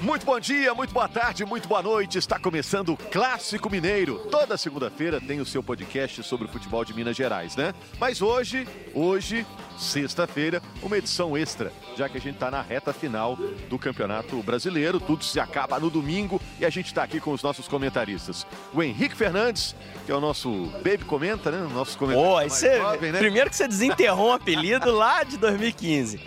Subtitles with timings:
[0.00, 2.18] Muito bom dia, muito boa tarde, muito boa noite.
[2.18, 4.18] Está começando o Clássico Mineiro.
[4.30, 7.74] Toda segunda-feira tem o seu podcast sobre o futebol de Minas Gerais, né?
[7.98, 9.44] Mas hoje, hoje,
[9.76, 13.36] sexta-feira, uma edição extra, já que a gente está na reta final
[13.68, 15.00] do Campeonato Brasileiro.
[15.00, 18.46] Tudo se acaba no domingo e a gente está aqui com os nossos comentaristas.
[18.72, 19.74] O Henrique Fernandes,
[20.06, 21.66] que é o nosso Baby Comenta, né?
[21.66, 23.18] O nosso comentarista Pô, você, jovem, né?
[23.18, 26.20] Primeiro que você desenterrou um apelido lá de 2015.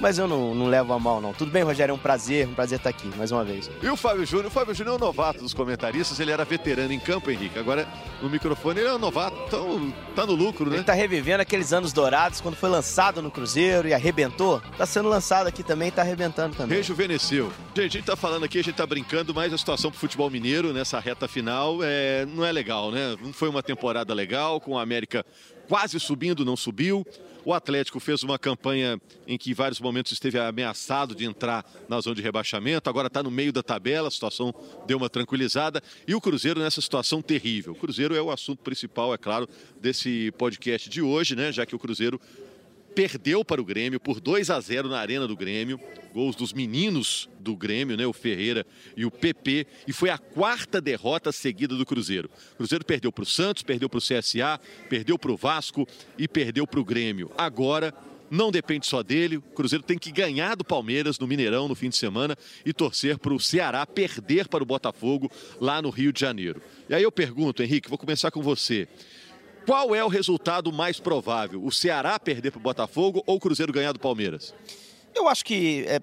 [0.00, 1.34] Mas eu não, não levo a mal, não.
[1.34, 3.70] Tudo bem, Rogério, é um prazer, um prazer estar aqui mais uma vez.
[3.82, 4.46] E o Fábio Júnior?
[4.46, 7.58] O Fábio Júnior é o novato dos comentaristas, ele era veterano em campo, Henrique.
[7.58, 7.86] Agora,
[8.22, 10.76] no microfone, ele é um novato, então tá no lucro, né?
[10.76, 14.62] Ele tá revivendo aqueles anos dourados, quando foi lançado no Cruzeiro e arrebentou.
[14.76, 16.78] Tá sendo lançado aqui também, tá arrebentando também.
[16.78, 17.52] Rejuvenesceu.
[17.74, 20.30] Gente, a gente tá falando aqui, a gente tá brincando, mas a situação pro futebol
[20.30, 23.16] mineiro nessa reta final é, não é legal, né?
[23.20, 25.26] Não foi uma temporada legal, com a América
[25.68, 27.06] quase subindo, não subiu.
[27.48, 31.98] O Atlético fez uma campanha em que em vários momentos esteve ameaçado de entrar na
[31.98, 34.54] zona de rebaixamento, agora está no meio da tabela, a situação
[34.86, 35.82] deu uma tranquilizada.
[36.06, 37.72] E o Cruzeiro nessa situação terrível.
[37.72, 39.48] O Cruzeiro é o assunto principal, é claro,
[39.80, 41.50] desse podcast de hoje, né?
[41.50, 42.20] Já que o Cruzeiro
[42.98, 45.78] perdeu para o Grêmio por 2 a 0 na Arena do Grêmio.
[46.12, 48.04] Gols dos meninos do Grêmio, né?
[48.04, 49.68] O Ferreira e o PP.
[49.86, 52.28] E foi a quarta derrota seguida do Cruzeiro.
[52.54, 55.86] O Cruzeiro perdeu para o Santos, perdeu para o CSA, perdeu para o Vasco
[56.18, 57.30] e perdeu para o Grêmio.
[57.38, 57.94] Agora
[58.28, 59.36] não depende só dele.
[59.36, 63.16] O Cruzeiro tem que ganhar do Palmeiras no Mineirão no fim de semana e torcer
[63.16, 66.60] para o Ceará perder para o Botafogo lá no Rio de Janeiro.
[66.88, 68.88] E aí eu pergunto, Henrique, vou começar com você.
[69.68, 71.62] Qual é o resultado mais provável?
[71.62, 74.54] O Ceará perder para o Botafogo ou o Cruzeiro ganhar do Palmeiras?
[75.14, 76.00] Eu acho que é,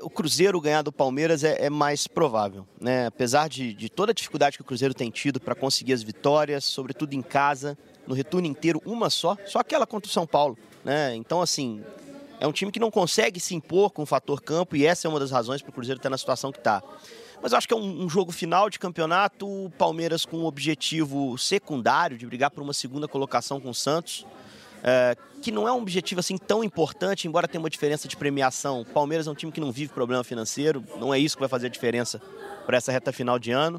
[0.00, 2.66] o Cruzeiro ganhar do Palmeiras é, é mais provável.
[2.80, 3.04] Né?
[3.04, 6.64] Apesar de, de, toda a dificuldade que o Cruzeiro tem tido para conseguir as vitórias,
[6.64, 10.56] sobretudo em casa, no retorno inteiro, uma só, só aquela contra o São Paulo.
[10.82, 11.14] Né?
[11.14, 11.84] Então, assim,
[12.40, 15.10] é um time que não consegue se impor com o fator campo e essa é
[15.10, 16.82] uma das razões para o Cruzeiro estar na situação que está.
[17.44, 20.46] Mas eu acho que é um, um jogo final de campeonato, o Palmeiras com um
[20.46, 24.26] objetivo secundário de brigar por uma segunda colocação com o Santos.
[24.82, 28.80] É, que não é um objetivo assim tão importante, embora tenha uma diferença de premiação.
[28.80, 31.48] O Palmeiras é um time que não vive problema financeiro, não é isso que vai
[31.48, 32.18] fazer a diferença
[32.64, 33.78] para essa reta final de ano.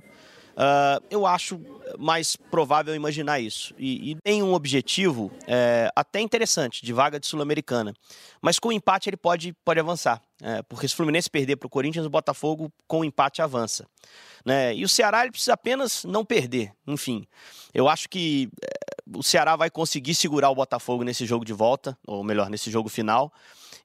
[0.55, 1.59] Uh, eu acho
[1.99, 3.73] mais provável imaginar isso.
[3.77, 7.93] E, e tem um objetivo é, até interessante, de vaga de Sul-Americana.
[8.41, 10.21] Mas com o empate ele pode, pode avançar.
[10.41, 13.85] É, porque se o Fluminense perder para o Corinthians, o Botafogo com o empate avança.
[14.45, 14.75] Né?
[14.75, 16.72] E o Ceará ele precisa apenas não perder.
[16.87, 17.27] Enfim,
[17.73, 21.97] eu acho que é, o Ceará vai conseguir segurar o Botafogo nesse jogo de volta,
[22.07, 23.31] ou melhor, nesse jogo final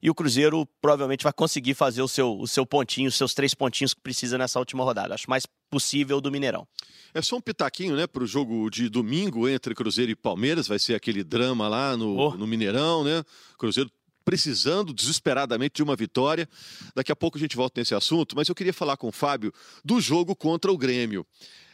[0.01, 3.53] e o Cruzeiro provavelmente vai conseguir fazer o seu, o seu pontinho, os seus três
[3.53, 5.13] pontinhos que precisa nessa última rodada.
[5.13, 6.67] Acho mais possível do Mineirão.
[7.13, 10.67] É só um pitaquinho, né, para o jogo de domingo entre Cruzeiro e Palmeiras.
[10.67, 12.35] Vai ser aquele drama lá no, oh.
[12.35, 13.23] no Mineirão, né?
[13.57, 13.89] Cruzeiro
[14.23, 16.47] precisando desesperadamente de uma vitória.
[16.93, 19.51] Daqui a pouco a gente volta nesse assunto, mas eu queria falar com o Fábio
[19.83, 21.25] do jogo contra o Grêmio.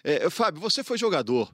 [0.04, 1.52] É, Fábio, você foi jogador.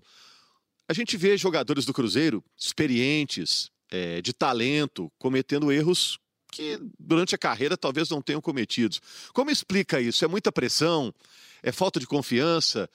[0.88, 6.20] A gente vê jogadores do Cruzeiro experientes, é, de talento, cometendo erros
[6.52, 8.98] que durante a carreira talvez não tenham cometido.
[9.34, 10.24] Como explica isso?
[10.24, 11.14] É muita pressão?
[11.64, 12.90] É falta de confiança?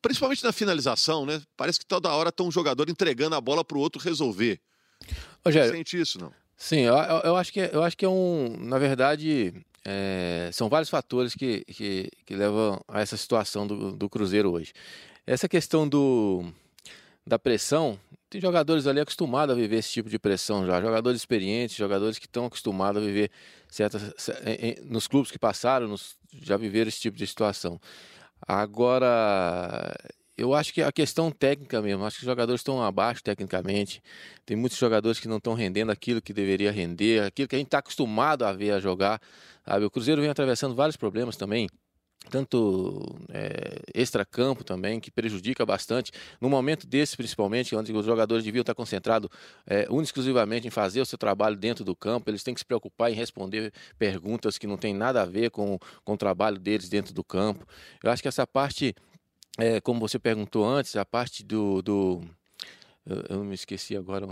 [0.00, 1.42] Principalmente na finalização, né?
[1.56, 4.60] Parece que toda hora está um jogador entregando a bola para o outro resolver.
[5.44, 6.32] Rogério, Você sente isso, não?
[6.56, 6.94] Sim, eu,
[7.24, 8.56] eu, acho que, é, eu acho que é um.
[8.60, 9.52] Na verdade,
[9.84, 14.72] é, são vários fatores que, que, que, levam a essa situação do, do Cruzeiro hoje.
[15.26, 16.44] Essa questão do,
[17.26, 17.98] da pressão,
[18.30, 22.26] tem jogadores ali acostumados a viver esse tipo de pressão já, jogadores experientes, jogadores que
[22.26, 23.30] estão acostumados a viver
[23.68, 24.14] certas
[24.84, 27.80] nos clubes que passaram, nos, já viveram esse tipo de situação.
[28.46, 29.94] Agora,
[30.36, 34.02] eu acho que a questão técnica mesmo, acho que os jogadores estão abaixo tecnicamente.
[34.44, 37.68] Tem muitos jogadores que não estão rendendo aquilo que deveria render, aquilo que a gente
[37.68, 39.20] está acostumado a ver a jogar.
[39.64, 39.84] Sabe?
[39.84, 41.68] O Cruzeiro vem atravessando vários problemas também
[42.30, 46.10] tanto é, extracampo também, que prejudica bastante.
[46.40, 49.28] No momento desse, principalmente, onde os jogadores deviam estar concentrados
[49.66, 53.10] é, exclusivamente em fazer o seu trabalho dentro do campo, eles têm que se preocupar
[53.10, 57.14] em responder perguntas que não têm nada a ver com, com o trabalho deles dentro
[57.14, 57.66] do campo.
[58.02, 58.94] Eu acho que essa parte,
[59.58, 61.82] é, como você perguntou antes, a parte do.
[61.82, 62.22] do
[63.06, 64.26] eu, eu me esqueci agora.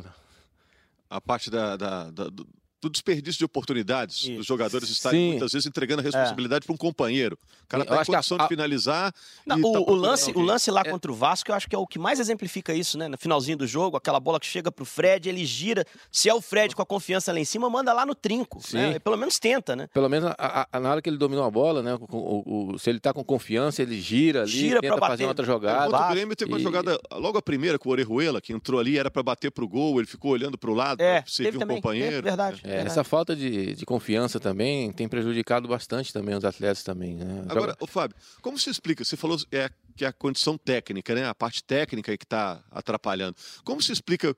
[1.08, 2.46] A parte da, da, da do
[2.82, 4.32] do desperdício de oportunidades Isso.
[4.34, 5.30] dos jogadores estarem Sim.
[5.30, 6.66] muitas vezes entregando a responsabilidade é.
[6.66, 7.38] para um companheiro.
[7.64, 8.42] O cara está em condição a...
[8.42, 9.14] de finalizar.
[9.46, 10.90] Não, o, tá o, lance, o lance lá é.
[10.90, 13.06] contra o Vasco, eu acho que é o que mais exemplifica isso, né?
[13.06, 15.86] No finalzinho do jogo, aquela bola que chega para o Fred, ele gira.
[16.10, 18.60] Se é o Fred com a confiança lá em cima, manda lá no trinco.
[18.72, 18.98] Né?
[18.98, 19.88] Pelo menos tenta, né?
[19.94, 21.96] Pelo menos a, a, na hora que ele dominou a bola, né?
[22.10, 25.96] O, se ele está com confiança, ele gira ali, gira tenta fazer outra jogada.
[25.96, 26.62] O Grêmio teve uma e...
[26.62, 29.68] jogada, logo a primeira com o Orejuela, que entrou ali, era para bater para o
[29.68, 32.16] gol, ele ficou olhando para o lado, é, para servir um também, companheiro.
[32.16, 32.60] É verdade.
[32.64, 37.16] É, essa falta de, de, confiança também tem prejudicado bastante também os atletas também.
[37.16, 37.44] Né?
[37.48, 39.04] Agora, o Fábio, como se explica?
[39.04, 41.26] Você falou é, que é a condição técnica, né?
[41.26, 43.36] A parte técnica que está atrapalhando.
[43.64, 44.36] Como se explica?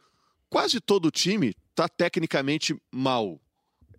[0.49, 3.41] Quase todo o time está tecnicamente mal.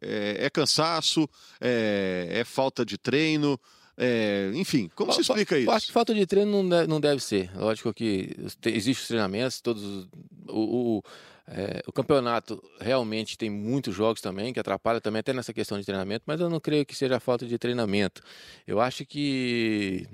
[0.02, 1.28] É, é cansaço,
[1.60, 3.60] é, é falta de treino,
[3.98, 5.72] é, enfim, como se explica isso?
[5.72, 7.50] Acho que falta de treino não deve, não deve ser.
[7.56, 8.36] Lógico que
[8.66, 10.08] existem os treinamentos, todos.
[10.50, 11.04] O, o,
[11.48, 15.86] é, o, campeonato realmente tem muitos jogos também, que atrapalha também até nessa questão de
[15.86, 18.22] treinamento, mas eu não creio que seja falta de treinamento.
[18.66, 20.08] Eu acho que.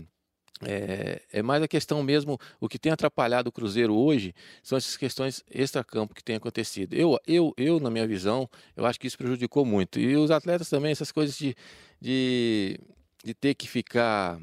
[0.64, 4.32] É, é, mais a questão mesmo, o que tem atrapalhado o Cruzeiro hoje
[4.62, 6.94] são essas questões extra-campo que tem acontecido.
[6.94, 10.00] Eu, eu, eu, na minha visão, eu acho que isso prejudicou muito.
[10.00, 11.56] E os atletas também, essas coisas de,
[12.00, 12.80] de
[13.24, 14.40] de ter que ficar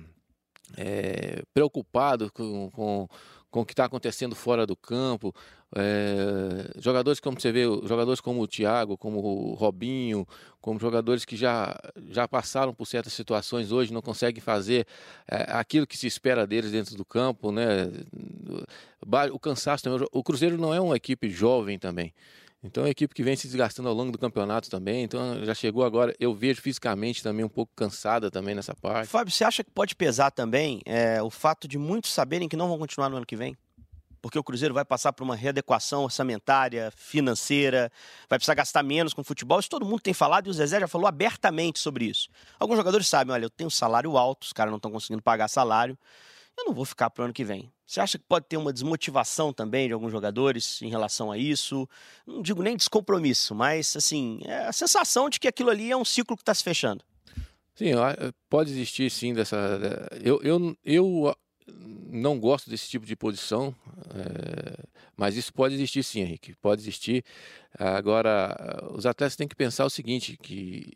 [0.76, 3.08] é, preocupado com, com,
[3.50, 5.34] com o que está acontecendo fora do campo.
[5.76, 10.26] É, jogadores como você vê, jogadores como o Thiago, como o Robinho,
[10.60, 11.78] como jogadores que já,
[12.08, 14.86] já passaram por certas situações hoje, não conseguem fazer
[15.30, 17.90] é, aquilo que se espera deles dentro do campo, né?
[19.30, 20.06] O cansaço também.
[20.10, 22.14] O Cruzeiro não é uma equipe jovem também.
[22.62, 25.04] Então é uma equipe que vem se desgastando ao longo do campeonato também.
[25.04, 29.08] Então já chegou agora, eu vejo fisicamente também um pouco cansada também nessa parte.
[29.08, 32.68] Fábio, você acha que pode pesar também é, o fato de muitos saberem que não
[32.68, 33.56] vão continuar no ano que vem?
[34.20, 37.90] Porque o Cruzeiro vai passar por uma readequação orçamentária, financeira,
[38.28, 39.60] vai precisar gastar menos com futebol.
[39.60, 42.28] Isso todo mundo tem falado e o Zezé já falou abertamente sobre isso.
[42.58, 45.98] Alguns jogadores sabem, olha, eu tenho salário alto, os caras não estão conseguindo pagar salário
[46.58, 47.70] eu não vou ficar para o ano que vem.
[47.86, 51.88] Você acha que pode ter uma desmotivação também de alguns jogadores em relação a isso?
[52.26, 56.04] Não digo nem descompromisso, mas assim, é a sensação de que aquilo ali é um
[56.04, 57.02] ciclo que está se fechando.
[57.74, 57.92] Sim,
[58.50, 59.56] pode existir sim dessa.
[60.20, 61.36] Eu, eu, eu
[62.10, 63.74] não gosto desse tipo de posição,
[64.14, 64.84] é...
[65.16, 66.54] mas isso pode existir sim, Henrique.
[66.60, 67.24] Pode existir.
[67.78, 70.92] Agora, os atletas têm que pensar o seguinte: que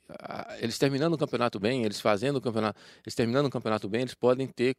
[0.61, 4.15] eles terminando o campeonato bem, eles fazendo o campeonato, eles terminando o campeonato bem, eles
[4.15, 4.75] podem ter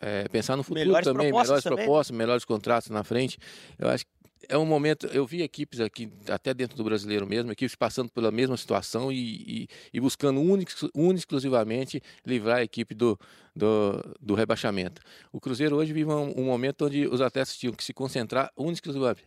[0.00, 1.84] é, pensar no futuro melhores também, melhores também.
[1.84, 3.38] propostas, melhores contratos na frente.
[3.78, 4.10] Eu acho que
[4.48, 5.06] é um momento.
[5.06, 9.16] Eu vi equipes aqui, até dentro do brasileiro mesmo, equipes passando pela mesma situação e,
[9.16, 10.72] e, e buscando único,
[11.14, 13.18] exclusivamente livrar a equipe do,
[13.54, 15.00] do, do, rebaixamento.
[15.32, 18.88] O Cruzeiro hoje vive um, um momento onde os atletas tinham que se concentrar único
[18.88, 19.26] exclusivamente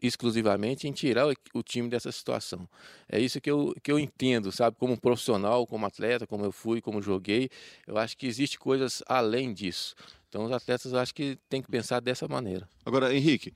[0.00, 2.68] exclusivamente em tirar o, time dessa situação.
[3.08, 4.76] É isso que eu, que eu entendo, sabe?
[4.78, 7.50] Como profissional, como atleta, como eu fui, como joguei,
[7.86, 9.96] eu acho que existe coisas além disso.
[10.28, 12.68] Então os atletas acho que tem que pensar dessa maneira.
[12.84, 13.52] Agora, Henrique,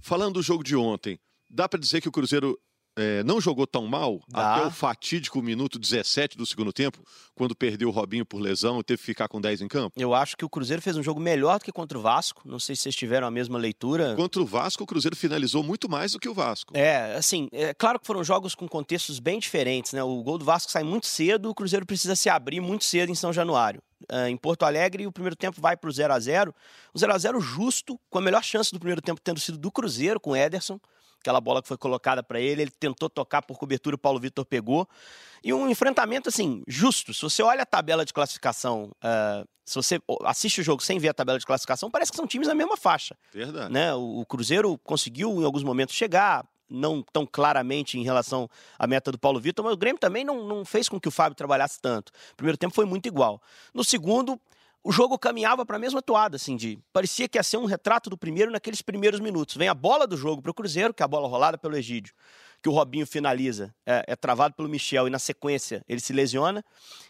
[0.00, 1.18] falando do jogo de ontem,
[1.48, 2.58] dá para dizer que o Cruzeiro
[2.98, 4.56] é, não jogou tão mal Dá.
[4.56, 6.98] até o fatídico minuto 17 do segundo tempo,
[7.34, 9.94] quando perdeu o Robinho por lesão e teve que ficar com 10 em campo?
[9.96, 12.42] Eu acho que o Cruzeiro fez um jogo melhor do que contra o Vasco.
[12.44, 14.16] Não sei se vocês tiveram a mesma leitura.
[14.16, 16.76] Contra o Vasco, o Cruzeiro finalizou muito mais do que o Vasco.
[16.76, 20.02] É, assim, é claro que foram jogos com contextos bem diferentes, né?
[20.02, 23.14] O gol do Vasco sai muito cedo, o Cruzeiro precisa se abrir muito cedo em
[23.14, 23.80] São Januário.
[24.12, 26.54] Uh, em Porto Alegre, o primeiro tempo vai para o 0 a 0
[26.94, 29.70] O 0 a 0 justo, com a melhor chance do primeiro tempo tendo sido do
[29.70, 30.80] Cruzeiro, com o Ederson
[31.20, 34.44] aquela bola que foi colocada para ele, ele tentou tocar por cobertura, o Paulo Vitor
[34.44, 34.88] pegou.
[35.42, 37.14] E um enfrentamento, assim, justo.
[37.14, 41.10] Se você olha a tabela de classificação, uh, se você assiste o jogo sem ver
[41.10, 43.16] a tabela de classificação, parece que são times na mesma faixa.
[43.32, 43.72] Verdade.
[43.72, 43.94] Né?
[43.94, 48.48] O, o Cruzeiro conseguiu, em alguns momentos, chegar, não tão claramente em relação
[48.78, 51.10] à meta do Paulo Vitor, mas o Grêmio também não, não fez com que o
[51.10, 52.10] Fábio trabalhasse tanto.
[52.32, 53.40] O primeiro tempo foi muito igual.
[53.72, 54.40] No segundo,
[54.82, 58.08] o jogo caminhava para a mesma toada, assim, de parecia que ia ser um retrato
[58.08, 59.56] do primeiro naqueles primeiros minutos.
[59.56, 62.14] Vem a bola do jogo para o Cruzeiro, que é a bola rolada pelo Egídio,
[62.62, 66.64] que o Robinho finaliza, é, é, travado pelo Michel e na sequência ele se lesiona.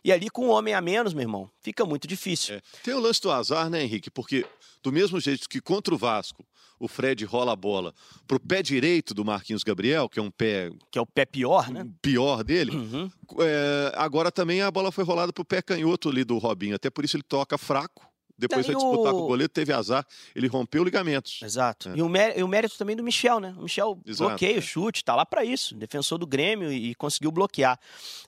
[0.05, 2.57] E ali com um homem a menos, meu irmão, fica muito difícil.
[2.57, 2.63] É.
[2.83, 4.11] Tem o lance do azar, né, Henrique?
[4.11, 4.47] Porque
[4.83, 6.45] do mesmo jeito que contra o Vasco
[6.81, 7.93] o Fred rola a bola
[8.27, 10.71] pro pé direito do Marquinhos Gabriel, que é um pé.
[10.91, 11.85] Que é o pé pior, né?
[12.01, 12.77] Pior dele.
[12.77, 13.11] Uhum.
[13.41, 16.77] É, agora também a bola foi rolada pro pé canhoto ali do Robinho.
[16.77, 18.08] Até por isso ele toca fraco
[18.39, 19.17] depois vai disputar o...
[19.19, 21.41] com o goleiro, teve azar, ele rompeu ligamentos.
[21.43, 21.89] Exato.
[21.89, 21.97] É.
[21.97, 23.53] E, o mérito, e, o mérito, também do Michel, né?
[23.59, 24.59] O Michel Exato, bloqueia é.
[24.59, 25.75] o chute, tá lá para isso.
[25.75, 27.79] Defensor do Grêmio e, e conseguiu bloquear.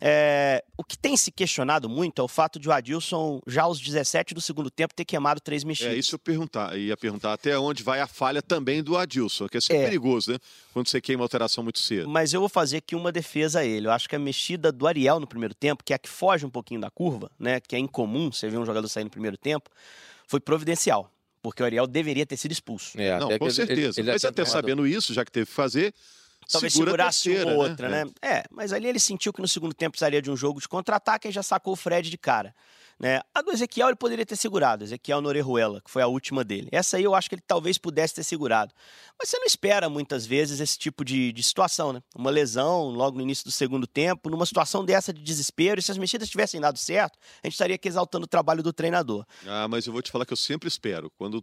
[0.00, 3.80] É, o que tem se questionado muito é o fato de o Adilson, já aos
[3.80, 5.94] 17 do segundo tempo, ter queimado três mexidas.
[5.94, 9.58] É isso eu perguntar, ia perguntar até onde vai a falha também do Adilson, que
[9.58, 9.84] é sempre é.
[9.84, 10.38] perigoso, né?
[10.72, 12.08] Quando você queima a alteração muito cedo.
[12.08, 13.86] Mas eu vou fazer aqui uma defesa a ele.
[13.86, 16.44] Eu acho que a mexida do Ariel no primeiro tempo, que é a que foge
[16.44, 17.60] um pouquinho da curva, né?
[17.60, 19.70] Que é incomum você ver um jogador sair no primeiro tempo
[20.30, 22.99] foi providencial, porque o Ariel deveria ter sido expulso.
[23.00, 24.00] É, não, com certeza.
[24.00, 25.92] Ele, ele mas até sabendo isso, já que teve que fazer,
[26.49, 28.04] talvez segura segurasse terceira, uma ou outra, né?
[28.04, 28.10] né?
[28.22, 31.26] É, mas ali ele sentiu que no segundo tempo precisaria de um jogo de contra-ataque
[31.26, 32.54] e já sacou o Fred de cara.
[33.00, 33.23] Né?
[33.35, 36.69] A do Ezequiel ele poderia ter segurado, Ezequiel Norejuela, que foi a última dele.
[36.71, 38.75] Essa aí eu acho que ele talvez pudesse ter segurado.
[39.19, 42.02] Mas você não espera muitas vezes esse tipo de, de situação, né?
[42.14, 45.90] Uma lesão logo no início do segundo tempo, numa situação dessa de desespero, e se
[45.90, 49.25] as mexidas tivessem dado certo, a gente estaria aqui exaltando o trabalho do treinador.
[49.47, 51.11] Ah, mas eu vou te falar que eu sempre espero.
[51.16, 51.42] Quando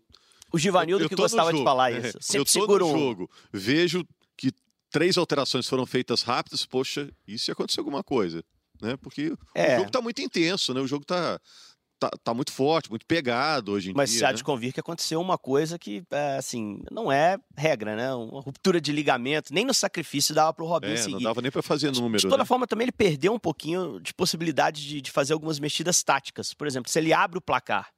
[0.54, 2.20] o Givanildo que gostava de falar é, isso.
[2.22, 4.06] Sempre eu tô no jogo, vejo
[4.38, 4.52] que
[4.92, 8.44] três alterações foram feitas rápidas, poxa, se acontecer alguma coisa?
[8.82, 8.98] Né?
[8.98, 9.74] Porque é.
[9.74, 10.82] o jogo está muito intenso, né?
[10.82, 11.40] O jogo está
[12.00, 14.16] tá, tá muito forte, muito pegado hoje em Mas dia.
[14.16, 14.34] Mas se há né?
[14.36, 18.14] de convir que aconteceu uma coisa que, é, assim, não é regra, né?
[18.14, 21.14] Uma ruptura de ligamento, nem no sacrifício dava para o Robinho é, seguir.
[21.16, 22.22] Não dava nem para fazer número.
[22.22, 22.46] De toda né?
[22.46, 26.54] forma, também ele perdeu um pouquinho de possibilidade de, de fazer algumas mexidas táticas.
[26.54, 27.90] Por exemplo, se ele abre o placar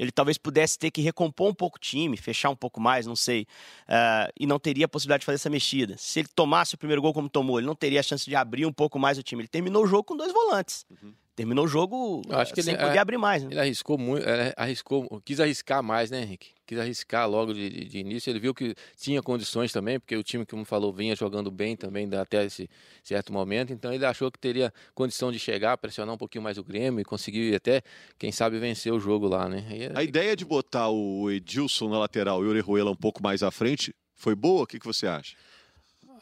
[0.00, 3.14] ele talvez pudesse ter que recompor um pouco o time, fechar um pouco mais, não
[3.14, 3.42] sei,
[3.86, 5.94] uh, e não teria a possibilidade de fazer essa mexida.
[5.98, 8.64] Se ele tomasse o primeiro gol como tomou, ele não teria a chance de abrir
[8.64, 9.42] um pouco mais o time.
[9.42, 10.86] Ele terminou o jogo com dois volantes.
[10.90, 11.12] Uhum.
[11.40, 13.42] Terminou o jogo acho que sem ele, poder é, abrir mais.
[13.42, 13.48] Né?
[13.52, 14.26] Ele arriscou muito,
[14.58, 16.50] arriscou, quis arriscar mais, né, Henrique?
[16.66, 18.28] Quis arriscar logo de, de, de, início.
[18.28, 22.06] Ele viu que tinha condições também, porque o time, como falou, vinha jogando bem também
[22.14, 22.68] até esse
[23.02, 23.72] certo momento.
[23.72, 27.04] Então ele achou que teria condição de chegar, pressionar um pouquinho mais o Grêmio e
[27.04, 27.80] conseguir até,
[28.18, 29.64] quem sabe, vencer o jogo lá, né?
[29.70, 33.42] E, a ideia de botar o Edilson na lateral e o Orejuela um pouco mais
[33.42, 34.64] à frente foi boa?
[34.64, 35.34] O que, que você acha?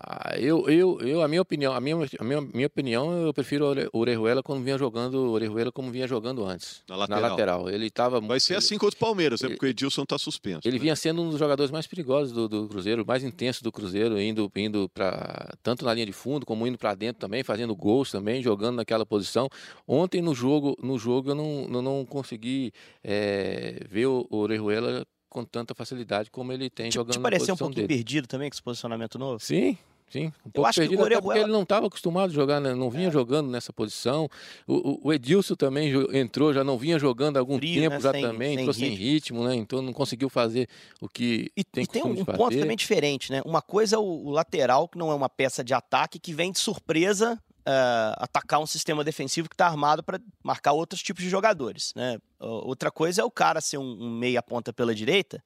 [0.00, 3.66] Ah, eu, eu, eu, a minha opinião, a minha, a minha, minha opinião, eu prefiro
[3.92, 6.84] o Orejuela quando vinha jogando, Orejuela como vinha jogando antes.
[6.88, 7.20] Na lateral.
[7.20, 7.70] Na lateral.
[7.70, 9.48] Ele tava Vai ser assim contra o Palmeiras, né?
[9.48, 10.60] Porque o Edilson está suspenso.
[10.64, 10.82] Ele né?
[10.82, 14.50] vinha sendo um dos jogadores mais perigosos do, do Cruzeiro, mais intenso do Cruzeiro, indo,
[14.54, 18.40] indo para tanto na linha de fundo como indo para dentro também, fazendo gols também,
[18.40, 19.48] jogando naquela posição.
[19.84, 25.44] Ontem no jogo, no jogo eu não, não, não consegui é, ver o Orejuela com
[25.44, 27.99] tanta facilidade como ele tem te, jogando te pareceu um pouquinho dele.
[27.99, 29.38] perdido também com esse posicionamento novo?
[29.40, 29.76] Sim,
[30.11, 31.23] Sim, um pouco eu acho perdido, Orejuela...
[31.23, 32.75] porque ele não estava acostumado a jogar, né?
[32.75, 33.11] não vinha é.
[33.11, 34.28] jogando nessa posição.
[34.66, 38.00] O, o, Edilson também entrou, já não vinha jogando há algum Frio, tempo né?
[38.00, 38.88] já sem, também, sem entrou ritmo.
[38.88, 39.54] sem ritmo, né?
[39.54, 40.66] Então não conseguiu fazer
[41.00, 42.38] o que e, tem e tem um, fazer.
[42.38, 43.42] ponto também diferente, né?
[43.44, 46.52] Uma coisa é o, o, lateral, que não é uma peça de ataque, que vem
[46.52, 51.28] de surpresa uh, atacar um sistema defensivo que está armado para marcar outros tipos de
[51.28, 52.18] jogadores, né?
[52.40, 55.42] Outra coisa é o cara ser um, um meia ponta pela direita,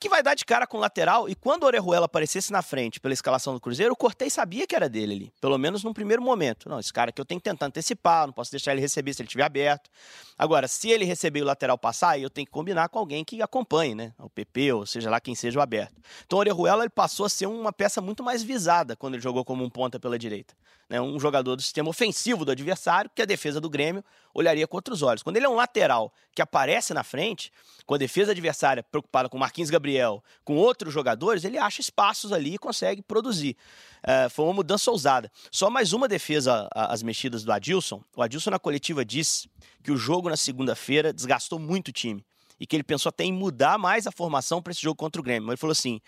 [0.00, 1.28] que vai dar de cara com o lateral.
[1.28, 4.74] E quando o Orejuela aparecesse na frente pela escalação do Cruzeiro, o Cortez sabia que
[4.74, 5.32] era dele ali.
[5.40, 6.68] Pelo menos num primeiro momento.
[6.68, 9.22] Não, esse cara aqui eu tenho que tentar antecipar, não posso deixar ele receber se
[9.22, 9.88] ele estiver aberto.
[10.36, 13.40] Agora, se ele receber e o lateral passar, eu tenho que combinar com alguém que
[13.40, 14.12] acompanhe, né?
[14.18, 15.94] O PP, ou seja lá quem seja o aberto.
[16.26, 19.44] Então o Orejuela ele passou a ser uma peça muito mais visada quando ele jogou
[19.44, 20.52] como um ponta pela direita.
[20.92, 21.00] Né?
[21.00, 25.00] Um jogador do sistema ofensivo do adversário, que a defesa do Grêmio olharia com outros
[25.00, 25.22] olhos.
[25.22, 27.50] Quando ele é um lateral que aparece na frente,
[27.86, 32.56] com a defesa adversária preocupada com Marquinhos Gabriel, com outros jogadores, ele acha espaços ali
[32.56, 33.56] e consegue produzir.
[34.02, 35.32] É, foi uma mudança ousada.
[35.50, 38.04] Só mais uma defesa às mexidas do Adilson.
[38.14, 39.48] O Adilson na coletiva disse
[39.82, 42.22] que o jogo na segunda-feira desgastou muito o time
[42.60, 45.24] e que ele pensou até em mudar mais a formação para esse jogo contra o
[45.24, 45.48] Grêmio.
[45.48, 46.02] Ele falou assim: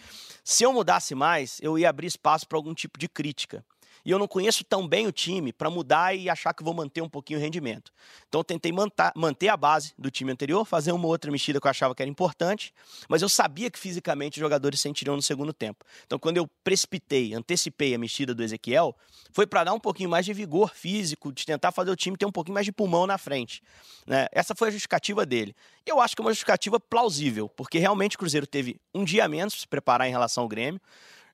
[0.45, 3.65] se eu mudasse mais, eu ia abrir espaço para algum tipo de crítica
[4.05, 7.01] e eu não conheço tão bem o time para mudar e achar que vou manter
[7.01, 7.93] um pouquinho o rendimento.
[8.29, 8.73] Então eu tentei
[9.15, 12.11] manter a base do time anterior, fazer uma outra mexida que eu achava que era
[12.11, 12.75] importante,
[13.09, 15.85] mas eu sabia que fisicamente os jogadores sentiriam no segundo tempo.
[16.07, 18.95] Então quando eu precipitei, antecipei a mexida do Ezequiel,
[19.33, 22.27] foi para dar um pouquinho mais de vigor físico, de tentar fazer o time ter
[22.27, 23.63] um pouquinho mais de pulmão na frente.
[24.07, 24.27] Né?
[24.33, 25.57] Essa foi a justificativa dele.
[25.87, 29.55] Eu acho que é uma justificativa plausível, porque realmente o Cruzeiro teve um dia menos
[29.55, 30.81] para se preparar em relação ao Grêmio.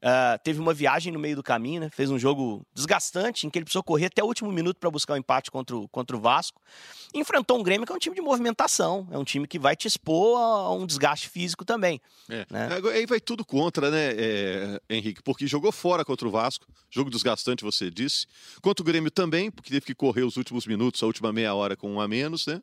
[0.03, 1.91] Uh, teve uma viagem no meio do caminho, né?
[1.91, 5.13] fez um jogo desgastante, em que ele precisou correr até o último minuto para buscar
[5.13, 6.59] o um empate contra o, contra o Vasco.
[7.13, 9.77] E enfrentou um Grêmio que é um time de movimentação, é um time que vai
[9.77, 12.01] te expor a um desgaste físico também.
[12.31, 12.47] É.
[12.51, 12.69] Né?
[12.95, 15.23] Aí vai tudo contra, né, é, Henrique?
[15.23, 18.27] Porque jogou fora contra o Vasco, jogo desgastante, você disse.
[18.63, 21.77] Contra o Grêmio também, porque teve que correr os últimos minutos, a última meia hora
[21.77, 22.63] com um a menos, né?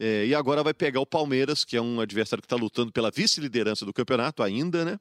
[0.00, 3.10] É, e agora vai pegar o Palmeiras, que é um adversário que está lutando pela
[3.10, 4.98] vice-liderança do campeonato ainda, né?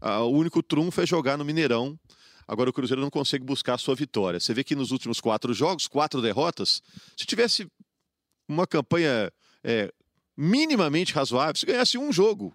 [0.00, 1.98] Ah, o único trunfo é jogar no Mineirão.
[2.46, 4.40] Agora o Cruzeiro não consegue buscar a sua vitória.
[4.40, 6.82] Você vê que nos últimos quatro jogos, quatro derrotas,
[7.16, 7.70] se tivesse
[8.48, 9.30] uma campanha
[9.62, 9.92] é,
[10.36, 12.52] minimamente razoável, se ganhasse um jogo,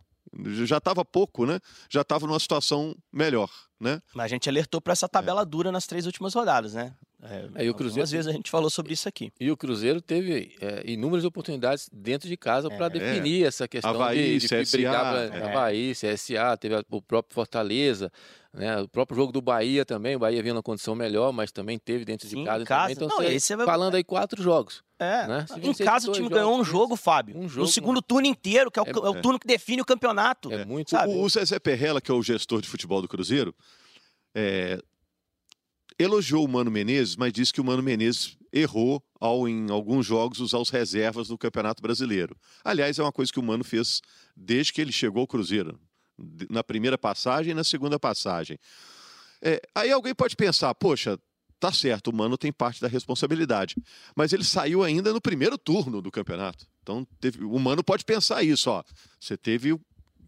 [0.65, 1.59] já estava pouco, né?
[1.89, 3.49] Já estava numa situação melhor,
[3.79, 4.01] né?
[4.13, 5.45] Mas a gente alertou para essa tabela é.
[5.45, 6.93] dura nas três últimas rodadas, né?
[7.23, 9.31] É, é, e o Cruzeiro Algumas vezes a gente falou sobre isso aqui.
[9.39, 12.89] E o Cruzeiro teve é, inúmeras oportunidades dentro de casa para é.
[12.89, 15.43] definir essa questão Havaí, de, de CSA, brigar pra, é.
[15.43, 18.11] Havaí, CSA, teve o próprio Fortaleza,
[18.53, 18.79] né?
[18.79, 22.05] O próprio jogo do Bahia também, o Bahia vinha numa condição melhor, mas também teve
[22.05, 22.63] dentro Sim, de casa.
[22.63, 22.93] casa.
[22.93, 23.65] Então, Não, você, vai...
[23.65, 24.83] falando aí quatro jogos.
[24.97, 25.45] É, né?
[25.61, 27.37] em casa o time ganhou um jogo, Fábio.
[27.37, 29.85] Um jogo, no segundo turno inteiro, que é o, é, o turno que define o
[29.85, 30.51] campeonato.
[30.53, 31.13] É muito sabe?
[31.13, 33.53] O, o Zezé Perrella, que é o gestor de futebol do Cruzeiro,
[34.33, 34.79] é,
[35.97, 40.39] elogiou o Mano Menezes, mas disse que o Mano Menezes errou ao, em alguns jogos,
[40.39, 42.35] usar os reservas do Campeonato Brasileiro.
[42.63, 44.01] Aliás, é uma coisa que o Mano fez
[44.35, 45.79] desde que ele chegou ao Cruzeiro,
[46.49, 48.57] na primeira passagem e na segunda passagem.
[49.41, 51.19] É, aí alguém pode pensar, poxa,
[51.59, 53.75] tá certo, o Mano tem parte da responsabilidade.
[54.15, 56.65] Mas ele saiu ainda no primeiro turno do campeonato.
[56.81, 58.83] Então, teve, o Mano pode pensar isso, ó.
[59.19, 59.81] Você teve o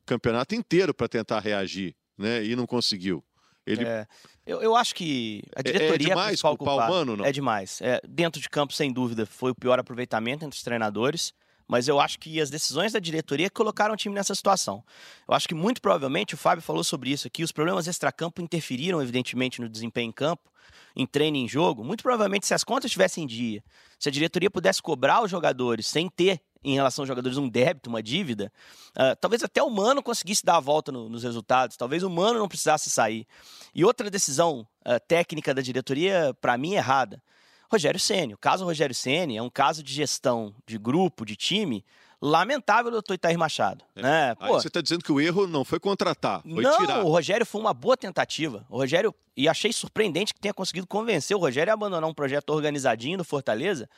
[0.06, 2.44] campeonato inteiro para tentar reagir, né?
[2.44, 3.24] E não conseguiu.
[3.68, 3.86] Ele...
[3.86, 4.08] É,
[4.46, 7.26] eu, eu, acho que a diretoria é, é demais é culpar o Mano, não?
[7.26, 7.82] É demais.
[7.82, 11.34] É, dentro de campo, sem dúvida, foi o pior aproveitamento entre os treinadores
[11.68, 14.84] mas eu acho que as decisões da diretoria colocaram o time nessa situação.
[15.28, 19.02] Eu acho que muito provavelmente, o Fábio falou sobre isso aqui, os problemas extracampo interferiram,
[19.02, 20.50] evidentemente, no desempenho em campo,
[20.96, 21.84] em treino e em jogo.
[21.84, 23.62] Muito provavelmente, se as contas estivessem em dia,
[24.00, 26.40] se a diretoria pudesse cobrar os jogadores sem ter
[26.72, 28.52] em relação aos jogadores um débito, uma dívida,
[28.92, 32.40] uh, talvez até o Mano conseguisse dar a volta no, nos resultados, talvez o Mano
[32.40, 33.26] não precisasse sair.
[33.74, 37.22] E outra decisão uh, técnica da diretoria, para mim, errada.
[37.70, 38.34] Rogério Ceni.
[38.34, 41.84] O caso Rogério Ceni é um caso de gestão de grupo, de time,
[42.22, 43.84] lamentável do doutor Itair Machado.
[43.96, 44.02] É.
[44.02, 44.36] Né?
[44.36, 47.04] Pô, Aí você está dizendo que o erro não foi contratar, foi não, tirar.
[47.04, 48.66] o Rogério foi uma boa tentativa.
[48.70, 52.50] O Rogério, e achei surpreendente que tenha conseguido convencer o Rogério a abandonar um projeto
[52.52, 53.90] organizadinho no Fortaleza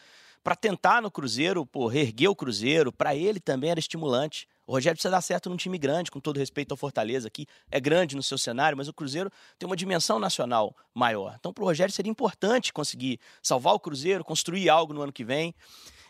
[0.44, 2.92] para tentar no Cruzeiro, pô, reerguer o Cruzeiro.
[2.92, 4.48] Para ele também era estimulante.
[4.66, 7.80] O Rogério precisa dar certo num time grande, com todo respeito ao Fortaleza, que é
[7.80, 11.36] grande no seu cenário, mas o Cruzeiro tem uma dimensão nacional maior.
[11.40, 15.24] Então, para o Rogério seria importante conseguir salvar o Cruzeiro, construir algo no ano que
[15.24, 15.56] vem.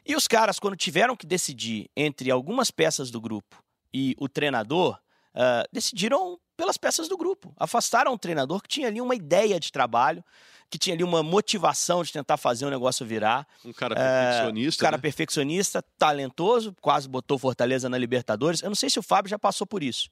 [0.05, 4.99] E os caras, quando tiveram que decidir entre algumas peças do grupo e o treinador,
[5.35, 7.53] uh, decidiram pelas peças do grupo.
[7.55, 10.23] Afastaram o treinador que tinha ali uma ideia de trabalho,
[10.69, 13.47] que tinha ali uma motivação de tentar fazer o negócio virar.
[13.65, 14.81] Um cara perfeccionista.
[14.81, 15.01] É, um cara né?
[15.01, 18.61] perfeccionista, talentoso, quase botou Fortaleza na Libertadores.
[18.61, 20.09] Eu não sei se o Fábio já passou por isso.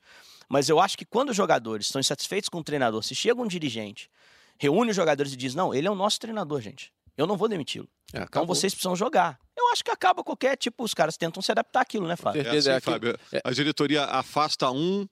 [0.50, 3.48] Mas eu acho que quando os jogadores estão insatisfeitos com o treinador, se chega um
[3.48, 4.10] dirigente,
[4.58, 6.92] reúne os jogadores e diz: Não, ele é o nosso treinador, gente.
[7.18, 7.88] Eu não vou demiti-lo.
[8.14, 9.40] É, então vocês precisam jogar.
[9.58, 12.42] Eu acho que acaba qualquer tipo, os caras tentam se adaptar àquilo, né, Fábio?
[12.42, 13.18] É assim, Fábio.
[13.34, 13.42] É.
[13.44, 15.08] A diretoria afasta um,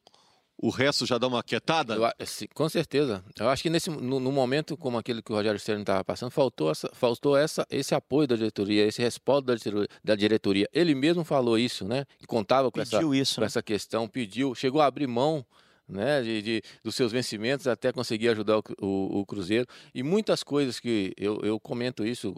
[0.57, 1.95] o resto já dá uma quietada?
[1.95, 3.23] Eu, sim, com certeza.
[3.39, 6.31] Eu acho que nesse, no, no, momento como aquele que o Rogério Stern estava passando,
[6.31, 10.69] faltou, essa, faltou essa, esse apoio da diretoria, esse respaldo da diretoria, da diretoria.
[10.73, 12.05] Ele mesmo falou isso, né?
[12.21, 13.47] E contava com, essa, isso, com né?
[13.47, 15.45] essa questão, pediu, chegou a abrir mão
[15.87, 19.67] né, de, de, dos seus vencimentos até conseguir ajudar o, o, o, Cruzeiro.
[19.93, 22.33] E muitas coisas que eu, eu comento isso,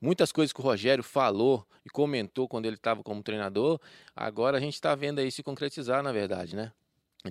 [0.00, 3.78] muitas coisas que o Rogério falou e comentou quando ele estava como treinador,
[4.14, 6.72] agora a gente está vendo aí se concretizar, na verdade, né?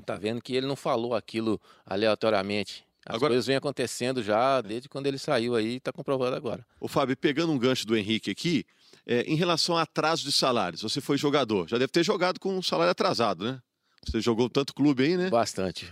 [0.02, 2.86] Está vendo que ele não falou aquilo aleatoriamente.
[3.06, 6.66] As agora, coisas vêm acontecendo já desde quando ele saiu aí, está comprovado agora.
[6.80, 8.66] O Fábio, pegando um gancho do Henrique aqui,
[9.06, 12.58] é, em relação a atraso de salários, você foi jogador, já deve ter jogado com
[12.58, 13.62] um salário atrasado, né?
[14.06, 15.30] Você jogou tanto clube aí, né?
[15.30, 15.90] Bastante.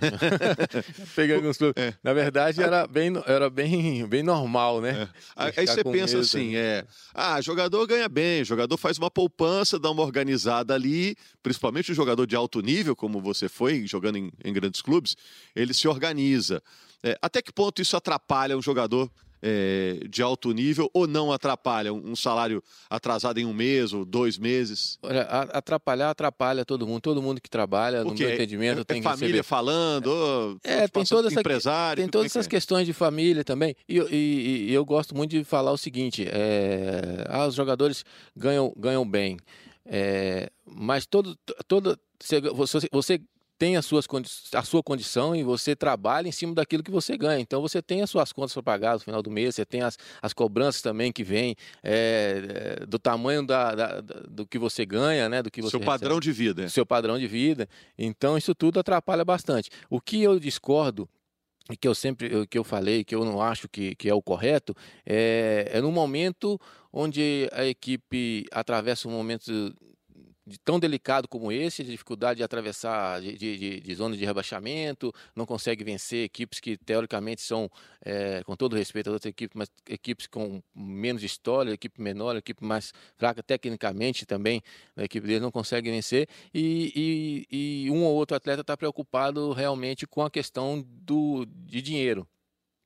[1.16, 1.82] Peguei alguns clubes.
[1.82, 1.94] É.
[2.04, 5.10] Na verdade, era bem, era bem, bem normal, né?
[5.36, 5.54] É.
[5.58, 10.04] Aí você pensa assim, é, ah, jogador ganha bem, jogador faz uma poupança, dá uma
[10.04, 14.82] organizada ali, principalmente o jogador de alto nível, como você foi, jogando em, em grandes
[14.82, 15.16] clubes,
[15.56, 16.62] ele se organiza.
[17.04, 19.12] É, até que ponto isso atrapalha um jogador
[19.46, 24.38] é, de alto nível ou não atrapalha um salário atrasado em um mês ou dois
[24.38, 24.98] meses?
[25.04, 29.04] Olha, atrapalhar atrapalha todo mundo, todo mundo que trabalha no meu entendimento é, tem é
[29.04, 29.44] família receber...
[29.44, 32.50] falando, é, tem toda essa empresário, tem todas é essas é?
[32.50, 33.76] questões de família também.
[33.88, 38.74] E, e, e, eu gosto muito de falar o seguinte: é, ah, os jogadores ganham
[38.78, 39.38] ganham bem,
[39.86, 42.00] é, mas todo todo
[42.56, 43.20] você, você
[43.64, 44.06] tem as suas
[44.54, 47.40] a sua condição e você trabalha em cima daquilo que você ganha.
[47.40, 49.98] Então você tem as suas contas para pagar no final do mês, você tem as,
[50.22, 55.42] as cobranças também que vêm é, do tamanho da, da, do que você ganha, né?
[55.42, 56.68] Do que você seu padrão de vida.
[56.68, 57.70] Seu padrão de vida.
[57.98, 59.70] Então isso tudo atrapalha bastante.
[59.90, 61.08] O que eu discordo
[61.72, 64.22] e que eu sempre que eu falei que eu não acho que, que é o
[64.22, 66.60] correto é, é no momento
[66.92, 69.74] onde a equipe atravessa um momento
[70.46, 75.14] de tão delicado como esse, de dificuldade de atravessar de, de, de, zona de rebaixamento,
[75.36, 77.70] não consegue vencer equipes que teoricamente são,
[78.04, 82.64] é, com todo respeito às outras equipes, mas equipes com menos história, equipe menor, equipe
[82.64, 84.62] mais fraca tecnicamente também,
[84.98, 89.54] a equipe deles não consegue vencer, e, e, e um ou outro atleta está preocupado
[89.54, 92.28] realmente com a questão do, de dinheiro.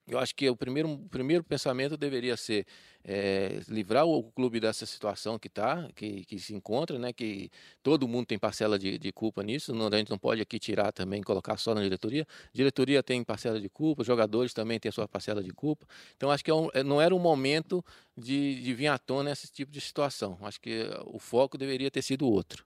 [0.08, 2.66] Eu acho que o primeiro, o primeiro pensamento deveria ser
[3.04, 7.12] é, livrar o clube dessa situação que está, que, que se encontra, né?
[7.12, 7.50] Que
[7.84, 9.74] todo mundo tem parcela de, de culpa nisso.
[9.74, 12.26] Não, a gente não pode aqui tirar também, colocar só na diretoria.
[12.54, 15.86] Diretoria tem parcela de culpa, jogadores também têm a sua parcela de culpa.
[16.16, 17.84] Então acho que é um, é, não era o momento
[18.16, 20.38] de, de vir à tona esse tipo de situação.
[20.42, 22.66] Acho que o foco deveria ter sido outro.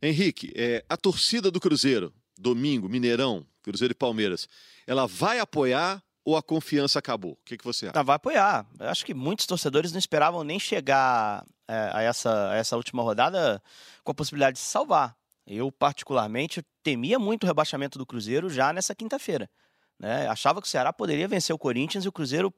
[0.00, 4.48] Henrique, é, a torcida do Cruzeiro, domingo, Mineirão, Cruzeiro e Palmeiras,
[4.86, 7.32] ela vai apoiar ou a confiança acabou?
[7.32, 7.96] O que, que você acha?
[7.96, 8.66] Não, vai apoiar.
[8.78, 13.02] Eu acho que muitos torcedores não esperavam nem chegar é, a, essa, a essa última
[13.02, 13.62] rodada
[14.04, 15.16] com a possibilidade de se salvar.
[15.46, 19.50] Eu, particularmente, temia muito o rebaixamento do Cruzeiro já nessa quinta-feira.
[19.98, 20.28] Né?
[20.28, 22.52] Achava que o Ceará poderia vencer o Corinthians e o Cruzeiro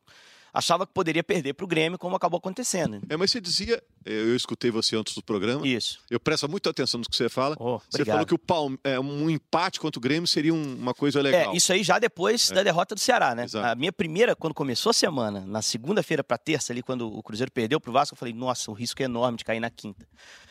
[0.52, 3.00] achava que poderia perder para o Grêmio, como acabou acontecendo.
[3.08, 5.66] É, mas você dizia, eu escutei você antes do programa.
[5.66, 6.00] Isso.
[6.10, 7.56] Eu presto muita atenção no que você fala.
[7.58, 8.78] Oh, você falou que o Palme...
[8.84, 11.52] é, um empate contra o Grêmio seria uma coisa legal.
[11.52, 12.54] É, isso aí já depois é.
[12.54, 13.44] da derrota do Ceará, né?
[13.44, 13.66] Exato.
[13.66, 17.50] A minha primeira, quando começou a semana, na segunda-feira para terça, ali, quando o Cruzeiro
[17.50, 20.06] perdeu para o Vasco, eu falei, nossa, o risco é enorme de cair na quinta.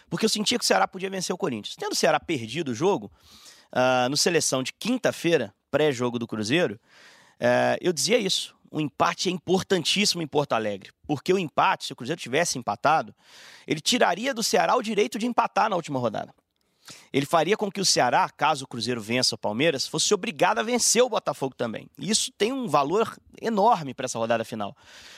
[0.09, 1.75] Porque eu sentia que o Ceará podia vencer o Corinthians.
[1.75, 3.11] Tendo o Ceará perdido o jogo,
[3.71, 6.79] uh, no seleção de quinta-feira, pré-jogo do Cruzeiro,
[7.39, 11.93] uh, eu dizia isso o empate é importantíssimo em Porto Alegre, porque o empate, se
[11.93, 13.13] o Cruzeiro tivesse empatado,
[13.67, 16.33] ele tiraria do Ceará o direito de empatar na última rodada.
[17.13, 20.63] Ele faria com que o Ceará, caso o Cruzeiro vença o Palmeiras, fosse obrigado a
[20.63, 21.87] vencer o Botafogo também.
[21.97, 24.75] E isso tem um valor enorme para essa rodada final.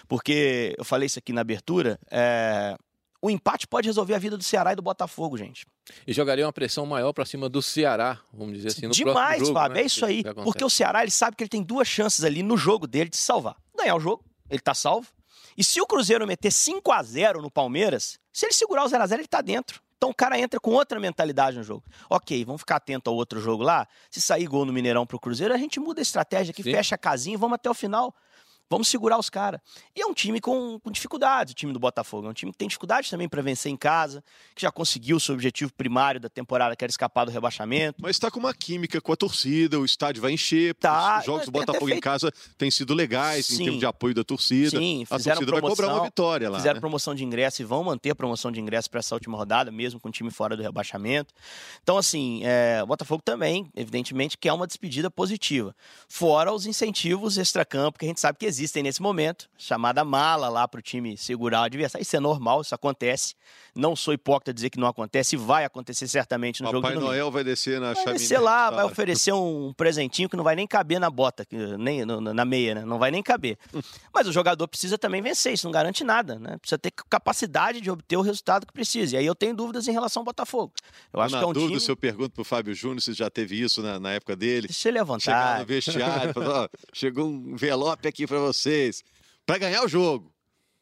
[0.07, 2.75] Porque eu falei isso aqui na abertura, é,
[3.23, 5.65] o empate pode resolver a vida do Ceará e do Botafogo, gente.
[6.05, 9.53] E jogaria uma pressão maior para cima do Ceará, vamos dizer assim, no Demais, jogo,
[9.53, 9.81] Fábio, né?
[9.81, 10.23] é isso aí.
[10.43, 13.15] Porque o Ceará, ele sabe que ele tem duas chances ali no jogo dele de
[13.15, 13.55] se salvar.
[13.77, 15.07] Ganhar o jogo, ele tá salvo.
[15.57, 19.01] E se o Cruzeiro meter 5 a 0 no Palmeiras, se ele segurar o 0
[19.01, 19.81] a 0 ele tá dentro.
[19.95, 21.81] Então o cara entra com outra mentalidade no jogo.
[22.09, 23.87] Ok, vamos ficar atento ao outro jogo lá.
[24.11, 26.71] Se sair gol no Mineirão pro Cruzeiro, a gente muda a estratégia aqui, Sim.
[26.73, 28.13] fecha a casinha e vamos até o final.
[28.69, 29.61] Vamos segurar os caras.
[29.95, 32.27] E é um time com, com dificuldades, o time do Botafogo.
[32.27, 34.23] É um time que tem dificuldade também para vencer em casa,
[34.55, 38.01] que já conseguiu o seu objetivo primário da temporada, que era escapar do rebaixamento.
[38.01, 40.73] Mas está com uma química com a torcida, o estádio vai encher.
[40.75, 43.63] Tá, os jogos do Botafogo em feito- casa têm sido legais em Sim.
[43.65, 44.71] termos de apoio da torcida.
[44.71, 46.57] Sim, a fizeram torcida vai cobrar promoção, uma vitória lá.
[46.57, 46.79] Fizeram né?
[46.81, 49.99] promoção de ingresso e vão manter a promoção de ingresso para essa última rodada, mesmo
[49.99, 51.33] com o time fora do rebaixamento.
[51.81, 55.75] Então, assim, é, o Botafogo também, evidentemente, quer uma despedida positiva.
[56.07, 60.67] Fora os incentivos extracampo que a gente sabe que existem nesse momento, chamada mala lá
[60.67, 62.03] para o time segurar o adversário.
[62.03, 63.35] Isso é normal, isso acontece.
[63.75, 67.11] Não sou hipócrita dizer que não acontece, vai acontecer certamente no jogo Papai do domingo.
[67.13, 68.13] Noel vai descer na Vai chaminé.
[68.19, 71.45] descer lá, vai oferecer um presentinho que não vai nem caber na bota,
[71.79, 72.85] nem na meia, né?
[72.85, 73.57] Não vai nem caber.
[74.13, 76.57] Mas o jogador precisa também vencer, isso não garante nada, né?
[76.57, 79.15] Precisa ter capacidade de obter o resultado que precisa.
[79.15, 80.71] E aí eu tenho dúvidas em relação ao Botafogo.
[81.11, 81.81] Eu acho na que é um dúvida, time.
[81.81, 84.67] se eu pergunto pro Fábio Júnior se já teve isso na, na época dele.
[84.67, 89.03] Deixa ele à Chegar no vestiário, falar, ó, chegou um envelope aqui pra vocês.
[89.45, 90.31] Pra ganhar o jogo.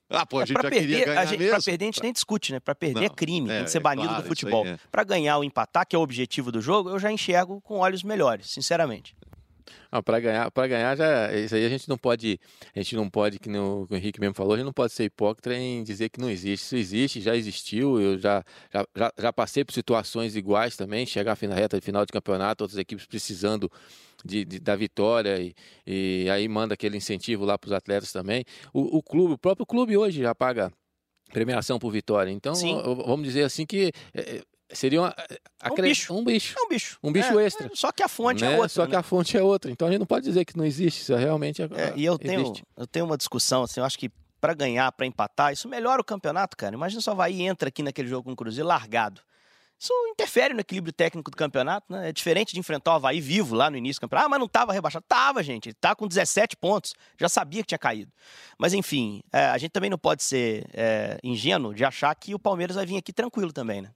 [0.10, 1.54] Ah, pô, a É, gente pra já perder, queria ganhar a gente, mesmo.
[1.56, 2.60] pra perder a gente nem discute, né?
[2.60, 4.65] Pra perder Não, é crime, é, tem que ser é banido claro, do aí futebol.
[4.67, 4.78] é.
[4.91, 8.04] Pra ganhar ou empatar, que é o objetivo do jogo, eu já enxergo com olhos
[8.04, 9.15] melhores, sinceramente.
[10.06, 12.39] Para ganhar, para ganhar já isso aí a gente não pode,
[12.76, 14.93] a gente não pode, que o, que o Henrique mesmo falou, a gente não pode
[14.93, 16.63] ser hipócrita em dizer que não existe.
[16.63, 18.00] Isso existe, já existiu.
[18.00, 18.43] Eu já,
[18.74, 22.63] já, já, já passei por situações iguais também, chegar na reta de final de campeonato,
[22.63, 23.69] outras equipes precisando
[24.24, 25.54] de, de- da vitória e,
[25.86, 28.43] e aí manda aquele incentivo lá para os atletas também.
[28.74, 30.71] O, o clube, o próprio clube hoje já paga
[31.32, 32.30] premiação por vitória.
[32.30, 32.76] Então, Sim.
[33.06, 34.41] vamos dizer assim que é, é,
[34.73, 35.15] seria uma,
[35.60, 36.13] acre- bicho.
[36.13, 36.55] um bicho.
[36.57, 36.99] É um bicho.
[37.03, 37.67] Um bicho É, extra.
[37.67, 38.51] é, Só que a fonte né?
[38.53, 38.69] é outra.
[38.69, 38.97] Só que né?
[38.97, 39.71] a fonte é outra.
[39.71, 41.01] Então a gente não pode dizer que não existe.
[41.01, 44.10] Isso realmente é, É, e eu tenho, eu tenho uma discussão, assim, eu acho que
[44.39, 46.73] para ganhar, para empatar, isso melhora o campeonato, cara.
[46.75, 49.21] Imagina se o Havaí entra aqui naquele jogo com o Cruzeiro largado.
[49.79, 52.10] Isso interfere no equilíbrio técnico do campeonato, né?
[52.10, 54.27] É diferente de enfrentar o Havaí vivo lá no início do campeonato.
[54.27, 55.03] Ah, mas não tava rebaixado.
[55.07, 55.69] Tava, gente.
[55.69, 56.93] Ele tá com 17 pontos.
[57.19, 58.12] Já sabia que tinha caído.
[58.60, 62.39] Mas, enfim, é, a gente também não pode ser é, ingênuo de achar que o
[62.39, 63.89] Palmeiras vai vir aqui tranquilo também, né?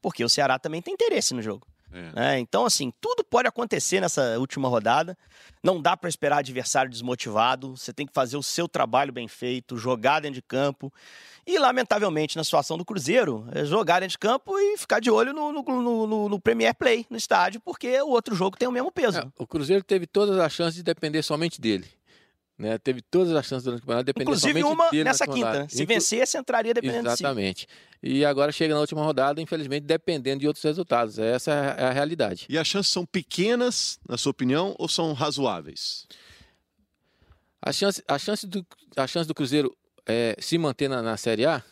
[0.00, 1.66] Porque o Ceará também tem interesse no jogo.
[1.94, 2.10] É.
[2.18, 2.38] né?
[2.38, 5.16] Então, assim, tudo pode acontecer nessa última rodada.
[5.62, 7.76] Não dá para esperar adversário desmotivado.
[7.76, 10.90] Você tem que fazer o seu trabalho bem feito, jogar dentro de campo.
[11.46, 15.34] E, lamentavelmente, na situação do Cruzeiro, é jogar dentro de campo e ficar de olho
[15.34, 18.72] no, no, no- no- no Premier Play, no estádio, porque o outro jogo tem o
[18.72, 19.18] mesmo peso.
[19.18, 21.86] É, o Cruzeiro teve todas as chances de depender somente dele.
[22.58, 22.78] Né?
[22.78, 25.36] Teve todas as chances durante o campeonato de depender Inclusive uma dele nessa quinta.
[25.46, 25.58] rodada.
[25.60, 25.66] né?
[25.68, 27.22] Se Inclu- vencesse, entraria dependendo de si.
[27.24, 27.66] Exatamente.
[28.02, 31.18] E agora chega na última rodada, infelizmente, dependendo de outros resultados.
[31.18, 32.46] Essa é a realidade.
[32.48, 36.06] E as chances são pequenas, na sua opinião, ou são razoáveis?
[37.60, 39.74] A chance, a chance, do, a chance do Cruzeiro
[40.06, 41.62] é, se manter na, na Série A,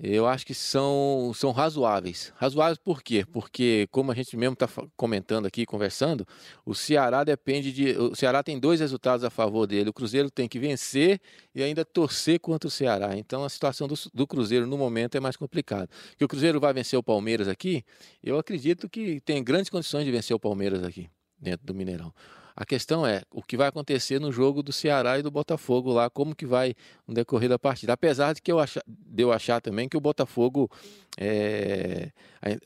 [0.00, 2.32] eu acho que são, são razoáveis.
[2.36, 3.24] Razoáveis por quê?
[3.32, 6.24] Porque, como a gente mesmo está comentando aqui, conversando,
[6.64, 7.90] o Ceará depende de.
[7.98, 9.90] O Ceará tem dois resultados a favor dele.
[9.90, 11.20] O Cruzeiro tem que vencer
[11.52, 13.16] e ainda torcer contra o Ceará.
[13.16, 15.88] Então a situação do, do Cruzeiro no momento é mais complicada.
[16.16, 17.84] Que o Cruzeiro vai vencer o Palmeiras aqui,
[18.22, 22.12] eu acredito que tem grandes condições de vencer o Palmeiras aqui, dentro do Mineirão.
[22.60, 26.10] A questão é o que vai acontecer no jogo do Ceará e do Botafogo lá,
[26.10, 26.74] como que vai
[27.06, 27.92] no decorrer da partida.
[27.92, 30.68] Apesar de que eu achar, de eu achar também que o Botafogo
[31.16, 32.10] é,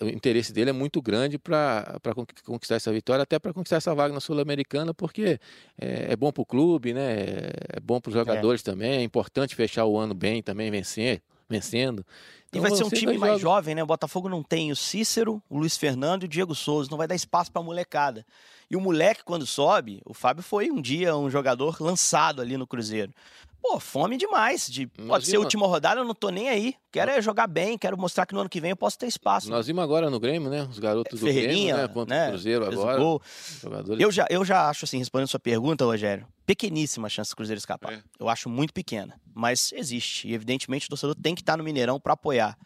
[0.00, 2.00] o interesse dele é muito grande para
[2.42, 5.38] conquistar essa vitória, até para conquistar essa vaga na Sul-Americana, porque
[5.78, 7.20] é, é bom para o clube, né?
[7.68, 8.64] é bom para os jogadores é.
[8.64, 12.02] também, é importante fechar o ano bem também, vencer, vencendo.
[12.48, 13.82] Então, e vai ser um time mais jovem, né?
[13.82, 17.06] O Botafogo não tem o Cícero, o Luiz Fernando e o Diego Souza, não vai
[17.06, 18.26] dar espaço para molecada.
[18.72, 22.66] E o moleque, quando sobe, o Fábio foi um dia um jogador lançado ali no
[22.66, 23.12] Cruzeiro.
[23.60, 24.66] Pô, fome demais.
[24.66, 26.74] De, pode ser a última rodada, eu não tô nem aí.
[26.90, 29.50] Quero é jogar bem, quero mostrar que no ano que vem eu posso ter espaço.
[29.50, 30.62] Nós vimos agora no Grêmio, né?
[30.62, 31.86] Os garotos do Grêmio, né?
[31.86, 32.26] Contra né?
[32.28, 33.20] o Cruzeiro agora.
[33.60, 34.02] Jogadores...
[34.02, 37.36] Eu, já, eu já acho, assim, respondendo a sua pergunta, Rogério, pequeníssima a chance do
[37.36, 37.92] Cruzeiro escapar.
[37.92, 38.02] É.
[38.18, 40.28] Eu acho muito pequena, mas existe.
[40.28, 42.56] E, evidentemente, o torcedor tem que estar no Mineirão para apoiar.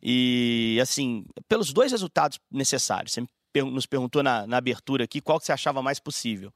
[0.00, 5.46] E, assim, pelos dois resultados necessários, você nos perguntou na, na abertura aqui qual que
[5.46, 6.52] você achava mais possível.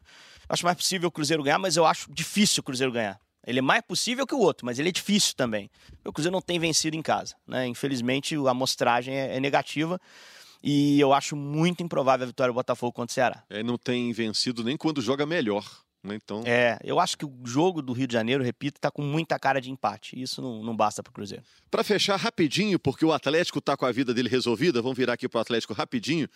[0.49, 3.19] Eu acho mais possível o Cruzeiro ganhar, mas eu acho difícil o Cruzeiro ganhar.
[3.47, 5.71] Ele é mais possível que o outro, mas ele é difícil também.
[6.05, 7.35] O Cruzeiro não tem vencido em casa.
[7.47, 7.67] Né?
[7.67, 10.01] Infelizmente, a amostragem é, é negativa.
[10.63, 13.45] E eu acho muito improvável a vitória do Botafogo contra o Ceará.
[13.51, 15.63] É, não tem vencido nem quando joga melhor.
[16.03, 16.15] Né?
[16.15, 16.43] Então...
[16.47, 19.61] É, eu acho que o jogo do Rio de Janeiro, repito, está com muita cara
[19.61, 20.21] de empate.
[20.21, 21.45] Isso não, não basta para o Cruzeiro.
[21.71, 25.29] Para fechar rapidinho, porque o Atlético está com a vida dele resolvida, vamos virar aqui
[25.29, 26.29] para o Atlético rapidinho.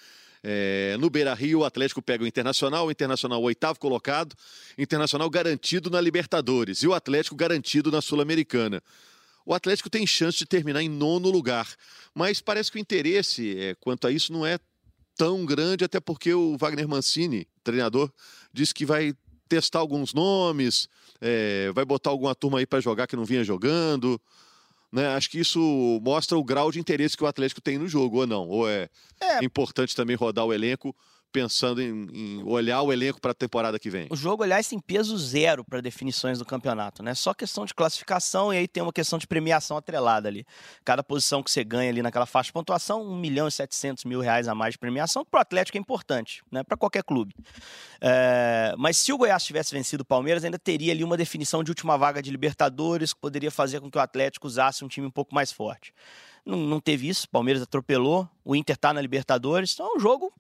[0.43, 4.35] É, no Beira Rio, o Atlético pega o Internacional, o Internacional oitavo colocado,
[4.77, 8.83] Internacional garantido na Libertadores e o Atlético garantido na Sul-Americana.
[9.45, 11.67] O Atlético tem chance de terminar em nono lugar,
[12.15, 14.59] mas parece que o interesse é, quanto a isso não é
[15.17, 18.13] tão grande, até porque o Wagner Mancini, treinador,
[18.53, 19.15] disse que vai
[19.49, 20.89] testar alguns nomes,
[21.21, 24.21] é, vai botar alguma turma aí para jogar que não vinha jogando.
[24.93, 25.07] Né?
[25.09, 28.27] Acho que isso mostra o grau de interesse que o Atlético tem no jogo, ou
[28.27, 28.49] não?
[28.49, 28.89] Ou é,
[29.21, 29.45] é.
[29.45, 30.95] importante também rodar o elenco
[31.33, 34.07] pensando em, em olhar o elenco para a temporada que vem?
[34.11, 37.15] O jogo, aliás, tem peso zero para definições do campeonato, né?
[37.15, 40.45] Só questão de classificação e aí tem uma questão de premiação atrelada ali.
[40.85, 44.21] Cada posição que você ganha ali naquela faixa de pontuação, 1 milhão e 700 mil
[44.21, 46.63] reais a mais de premiação, para o Atlético é importante, né?
[46.63, 47.35] Para qualquer clube.
[48.01, 48.75] É...
[48.79, 51.97] Mas se o Goiás tivesse vencido o Palmeiras, ainda teria ali uma definição de última
[51.97, 55.35] vaga de Libertadores, que poderia fazer com que o Atlético usasse um time um pouco
[55.35, 55.93] mais forte.
[56.45, 60.01] Não, não teve isso, o Palmeiras atropelou, o Inter está na Libertadores, então é um
[60.01, 60.33] jogo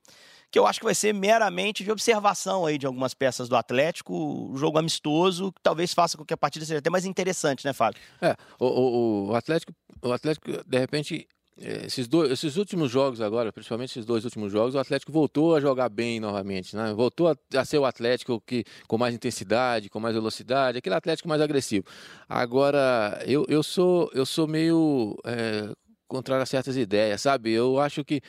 [0.50, 4.52] que eu acho que vai ser meramente de observação aí de algumas peças do Atlético,
[4.56, 8.00] jogo amistoso, que talvez faça com que a partida seja até mais interessante, né, Fábio?
[8.20, 11.28] É, o, o, o Atlético, o Atlético, de repente,
[11.60, 15.56] é, esses, dois, esses últimos jogos agora, principalmente esses dois últimos jogos, o Atlético voltou
[15.56, 16.92] a jogar bem novamente, né?
[16.94, 21.28] Voltou a, a, ser o Atlético que, com mais intensidade, com mais velocidade, aquele Atlético
[21.28, 21.84] mais agressivo.
[22.28, 25.16] Agora, eu, eu, sou, eu sou meio.
[25.24, 25.74] É,
[26.08, 27.52] contrário a certas ideias, sabe?
[27.52, 28.20] Eu acho que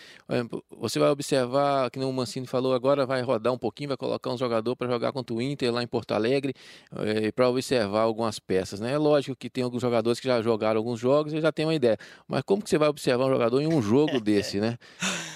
[0.77, 4.37] você vai observar, que o Mancini falou, agora vai rodar um pouquinho, vai colocar um
[4.37, 6.53] jogador para jogar contra o Inter lá em Porto Alegre,
[6.97, 8.93] é, para observar algumas peças, né?
[8.93, 11.73] É lógico que tem alguns jogadores que já jogaram alguns jogos e já tem uma
[11.73, 14.77] ideia, mas como que você vai observar um jogador em um jogo desse, né?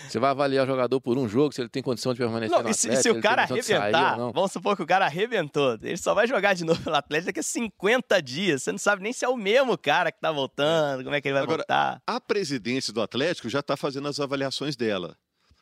[0.07, 2.63] Você vai avaliar o jogador por um jogo, se ele tem condição de permanecer não,
[2.63, 6.13] no Atlético, se, se o cara arrebentar, vamos supor que o cara arrebentou, ele só
[6.13, 9.25] vai jogar de novo no Atlético daqui a 50 dias, você não sabe nem se
[9.25, 12.01] é o mesmo cara que tá voltando, como é que ele vai Agora, voltar.
[12.05, 15.15] A presidência do Atlético já está fazendo as avaliações dela.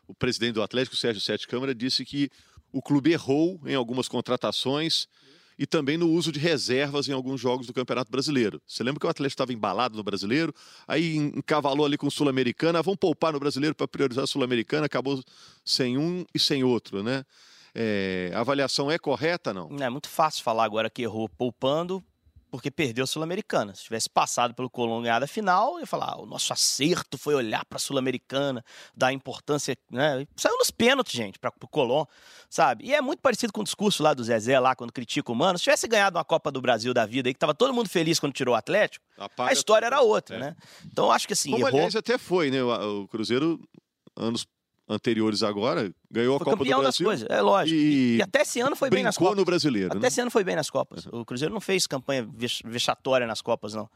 [0.08, 2.30] O presidente do Atlético, Sérgio Sete Câmara, disse que
[2.72, 5.06] o clube errou em algumas contratações
[5.60, 8.62] e também no uso de reservas em alguns jogos do Campeonato Brasileiro.
[8.66, 10.56] Você lembra que o Atlético estava embalado no Brasileiro,
[10.88, 14.86] aí encavalou ali com o Sul-Americana, ah, vamos poupar no Brasileiro para priorizar a Sul-Americana,
[14.86, 15.22] acabou
[15.66, 17.26] sem um e sem outro, né?
[17.76, 19.70] É, a avaliação é correta, não?
[19.78, 22.02] É muito fácil falar agora que errou poupando,
[22.52, 23.74] porque perdeu a Sul-Americana.
[23.74, 27.34] Se tivesse passado pelo Colón ganhado a final, ia falar: ah, o nosso acerto foi
[27.34, 28.64] olhar para a Sul-Americana,
[28.96, 29.78] dar importância.
[29.90, 30.28] Né?
[30.36, 32.04] Saiu nos pênaltis, gente, para o Colón,
[32.50, 32.86] sabe?
[32.86, 35.58] E é muito parecido com o discurso lá do Zezé, lá, quando critica o Mano.
[35.58, 38.20] Se tivesse ganhado uma Copa do Brasil da vida aí, que tava todo mundo feliz
[38.20, 40.40] quando tirou o Atlético, Apaga a história era outra, é.
[40.40, 40.56] né?
[40.86, 41.52] Então acho que assim.
[41.52, 41.80] Como errou...
[41.80, 42.62] aliás até foi, né?
[42.62, 43.60] O Cruzeiro,
[44.18, 44.46] anos
[44.92, 46.84] anteriores agora, ganhou foi a Copa do Brasil.
[46.84, 47.80] das coisas, é lógico.
[47.80, 49.38] E, e, até esse ano foi bem nas Copas.
[49.38, 49.88] no brasileiro.
[49.88, 50.08] Até né?
[50.08, 51.06] esse ano foi bem nas Copas.
[51.08, 52.28] O Cruzeiro não fez campanha
[52.66, 53.90] vexatória nas Copas, não.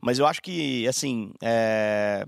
[0.00, 2.24] Mas eu acho que, assim, é...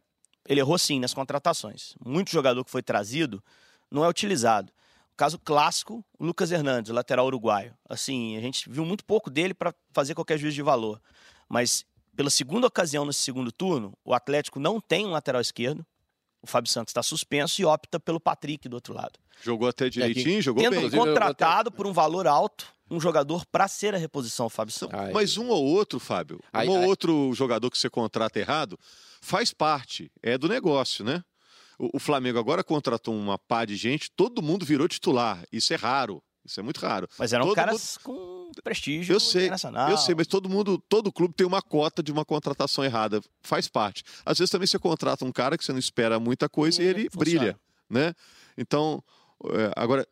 [0.49, 1.94] ele errou sim nas contratações.
[2.05, 3.42] Muito jogador que foi trazido
[3.90, 4.73] não é utilizado.
[5.16, 7.75] Caso clássico, o Lucas Hernandes, lateral uruguaio.
[7.88, 11.01] Assim, a gente viu muito pouco dele para fazer qualquer juízo de valor.
[11.49, 11.85] Mas
[12.16, 15.87] pela segunda ocasião nesse segundo turno, o Atlético não tem um lateral esquerdo
[16.42, 19.18] o Fábio Santos está suspenso e opta pelo Patrick do outro lado.
[19.42, 20.90] Jogou até direitinho, é, jogou tendo bem.
[20.90, 24.98] contratado por um valor alto um jogador para ser a reposição ao Fábio Santos.
[24.98, 25.12] Ai.
[25.12, 26.83] Mas um ou outro, Fábio, ai, um ai.
[26.83, 28.76] ou outro jogador que você contrata errado,
[29.20, 31.22] faz parte, é do negócio, né?
[31.79, 35.44] O, o Flamengo agora contratou uma pá de gente, todo mundo virou titular.
[35.53, 36.20] Isso é raro.
[36.50, 37.08] Isso é muito raro.
[37.16, 39.88] Mas eram Todo caras com prestígio Eu sei, internacional.
[39.88, 43.22] Eu sei, mas todo mundo, todo clube tem uma cota de uma contratação errada.
[43.40, 44.02] Faz parte.
[44.26, 46.88] Às vezes também você contrata um cara que você não espera muita coisa e, E
[46.88, 47.38] ele funciona.
[47.38, 48.14] brilha, né?
[48.58, 49.00] Então,
[49.44, 50.04] é, agora,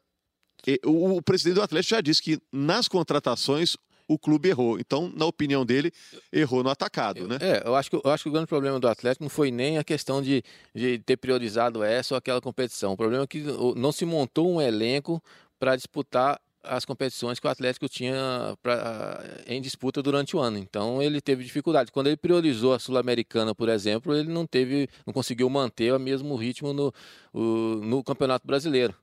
[0.84, 4.78] o, presidente do Atlético já disse que nas contratações o clube errou.
[4.78, 5.92] Então, na opinião dele,
[6.32, 7.36] errou no atacado, né?
[7.40, 9.76] É, eu acho, que, eu acho que o grande problema do Atlético não foi nem
[9.76, 10.42] a questão de,
[10.74, 12.92] de ter priorizado essa ou aquela competição.
[12.92, 13.44] O problema é que
[13.76, 15.22] não se montou um elenco
[15.58, 20.58] para disputar as competições que o Atlético tinha pra, em disputa durante o ano.
[20.58, 21.90] Então ele teve dificuldade.
[21.92, 26.34] Quando ele priorizou a Sul-Americana, por exemplo, ele não teve, não conseguiu manter o mesmo
[26.36, 26.92] ritmo no,
[27.32, 28.94] o- no Campeonato Brasileiro.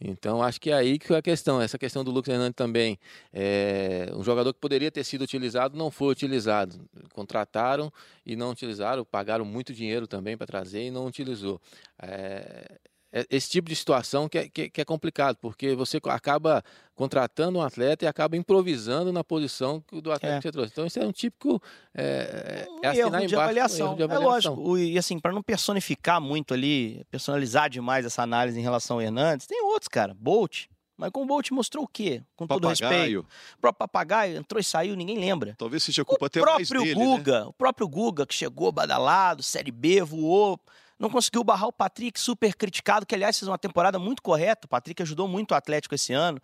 [0.00, 1.60] Então acho que é aí que foi a questão.
[1.60, 2.98] Essa questão do Lucas Hernandes também,
[3.32, 6.78] é, um jogador que poderia ter sido utilizado não foi utilizado.
[7.12, 7.92] Contrataram
[8.24, 11.60] e não utilizaram, pagaram muito dinheiro também para trazer e não utilizou.
[12.00, 12.87] É, é
[13.30, 16.62] esse tipo de situação que é, que, que é complicado, porque você acaba
[16.94, 20.38] contratando um atleta e acaba improvisando na posição que- do atleta É.
[20.38, 20.72] que você trouxe.
[20.72, 21.62] Então isso é um típico.
[21.94, 23.86] É, Um é assinar erro de embaixo, um avaliação.
[23.86, 24.30] erro de É avaliação.
[24.54, 24.70] lógico.
[24.70, 29.02] O- E assim, para não personificar muito ali, personalizar demais essa análise em relação ao
[29.02, 30.12] Hernandes, tem outros, cara.
[30.14, 30.66] Bolt.
[31.00, 32.22] Mas com o Bolt mostrou o quê?
[32.34, 33.20] Com todo respeito.
[33.20, 35.54] O próprio papagaio entrou e saiu, ninguém lembra.
[35.56, 37.16] Talvez seja O culpa até mais próprio dele, né?
[37.16, 40.58] Guga, o próprio Guga, que chegou badalado, Série B, voou,
[40.98, 44.66] não conseguiu barrar o Patrick, super criticado, que aliás fez uma temporada muito correta.
[44.66, 46.40] O Patrick ajudou muito o Atlético esse ano.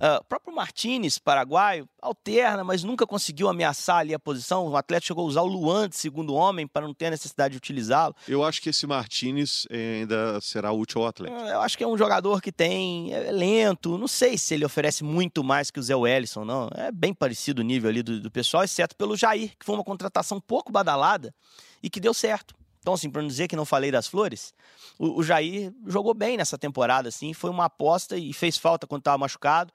[0.00, 4.66] Ah, o próprio Martinez, paraguaio, alterna, mas nunca conseguiu ameaçar ali a posição.
[4.68, 7.52] O Atlético chegou a usar o Luan de segundo homem para não ter a necessidade
[7.52, 8.14] de utilizá-lo.
[8.26, 11.40] Eu acho que esse Martinez eh, ainda será útil ao Atlético.
[11.40, 13.12] Eu acho que é um jogador que tem.
[13.12, 13.98] É lento.
[13.98, 16.70] Não sei se ele oferece muito mais que o Zé Wellison, não.
[16.74, 19.84] É bem parecido o nível ali do, do pessoal, exceto pelo Jair, que foi uma
[19.84, 21.34] contratação um pouco badalada
[21.82, 22.54] e que deu certo.
[22.88, 24.54] Então, assim, para não dizer que não falei das flores,
[24.98, 29.02] o, o Jair jogou bem nessa temporada, assim, foi uma aposta e fez falta quando
[29.02, 29.74] estava machucado.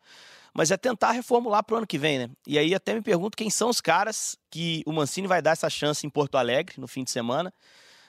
[0.52, 2.30] Mas é tentar reformular para o ano que vem, né?
[2.47, 5.69] E aí até me pergunto quem são os caras que o Mancini vai dar essa
[5.69, 7.54] chance em Porto Alegre no fim de semana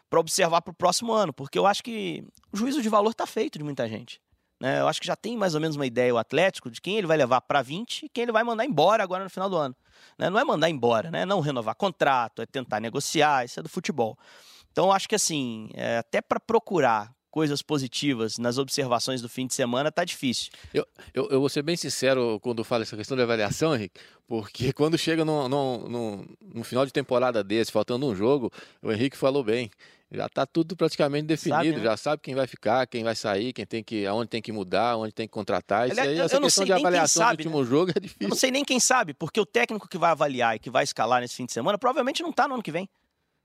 [0.08, 3.26] para observar para o próximo ano, porque eu acho que o juízo de valor está
[3.26, 4.22] feito de muita gente.
[4.58, 4.80] Né?
[4.80, 7.06] Eu acho que já tem mais ou menos uma ideia o Atlético de quem ele
[7.06, 9.76] vai levar para 20 e quem ele vai mandar embora agora no final do ano.
[10.18, 10.30] Né?
[10.30, 11.26] Não é mandar embora, né?
[11.26, 14.16] não renovar contrato, é tentar negociar, isso é do futebol.
[14.74, 19.46] Então eu acho que assim, é, até para procurar coisas positivas nas observações do fim
[19.46, 20.50] de semana tá difícil.
[20.72, 20.84] Eu,
[21.14, 24.98] eu vou ser bem sincero quando eu falo essa questão de avaliação, Henrique, porque quando
[24.98, 28.50] chega no, no, no, no final de temporada desse, faltando um jogo,
[28.82, 29.70] o Henrique falou bem.
[30.10, 31.82] Já está tudo praticamente definido, Sabe, né?
[31.82, 34.96] já sabe quem vai ficar, quem vai sair, quem tem que, aonde tem que mudar,
[34.96, 35.88] onde tem que contratar.
[35.88, 38.06] Isso aí, eu- essa eu questão de avaliação sabe, do último jogo é Eu não
[38.08, 38.36] difícil.
[38.36, 41.34] sei nem quem sabe, porque o técnico que vai avaliar e que vai escalar nesse
[41.36, 42.88] fim de semana provavelmente não tá no ano que vem.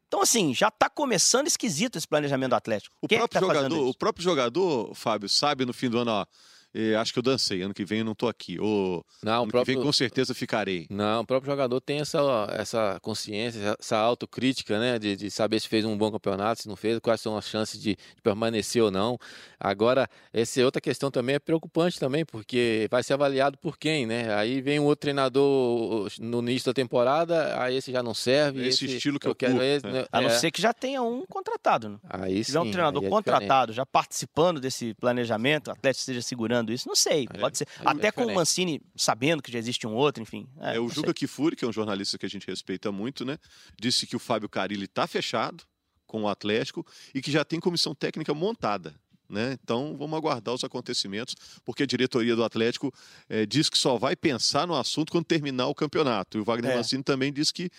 [0.09, 2.95] Então, assim, já tá começando esquisito esse planejamento do Atlético.
[2.99, 5.87] O Quem é que próprio, tá fazendo jogador, o próprio jogador, Fábio, sabe no fim
[5.87, 6.25] do ano, ó,
[6.73, 8.59] eh, acho que eu dancei, ano que vem eu não tô aqui.
[8.59, 10.87] Ou Não, ano o que próprio, vem com certeza ficarei.
[10.89, 12.19] Não, o próprio jogador tem essa,
[12.51, 14.97] essa consciência, essa autocrítica, né?
[14.99, 17.79] De, de saber se fez um bom campeonato, se não fez, quais são as chances
[17.81, 19.17] de, de permanecer ou não.
[19.59, 24.33] Agora, essa outra questão também é preocupante também, porque vai ser avaliado por quem, né?
[24.35, 28.63] Aí vem um outro treinador no início da temporada, aí esse já não serve.
[28.63, 29.91] É esse estilo que eu quero curto, esse, né?
[30.01, 30.05] né?
[30.11, 31.97] A não É, ser que já tenha um contratado, né?
[32.09, 33.25] Aí Se tiver um sim, treinador é diferente.
[33.25, 37.67] contratado, já participando desse planejamento, o Atlético esteja segurando isso, não sei, é- pode ser.
[37.79, 38.33] é Até com o.
[38.35, 40.47] Mancini sabendo que já existe um outro, enfim.
[40.59, 41.13] É, É, o Juca sei.
[41.13, 43.37] Kifuri, que é um jornalista que a gente respeita muito, né?
[43.79, 45.63] Disse que o Fábio Carilli está fechado
[46.05, 48.93] com o Atlético e que já tem comissão técnica montada.
[49.29, 49.55] Né?
[49.63, 52.91] Então vamos aguardar os acontecimentos, porque a diretoria do Atlético
[53.29, 56.39] eh, diz que só vai pensar no assunto quando terminar o campeonato.
[56.39, 56.75] E o Wagner É.
[56.77, 57.69] Mancini também disse que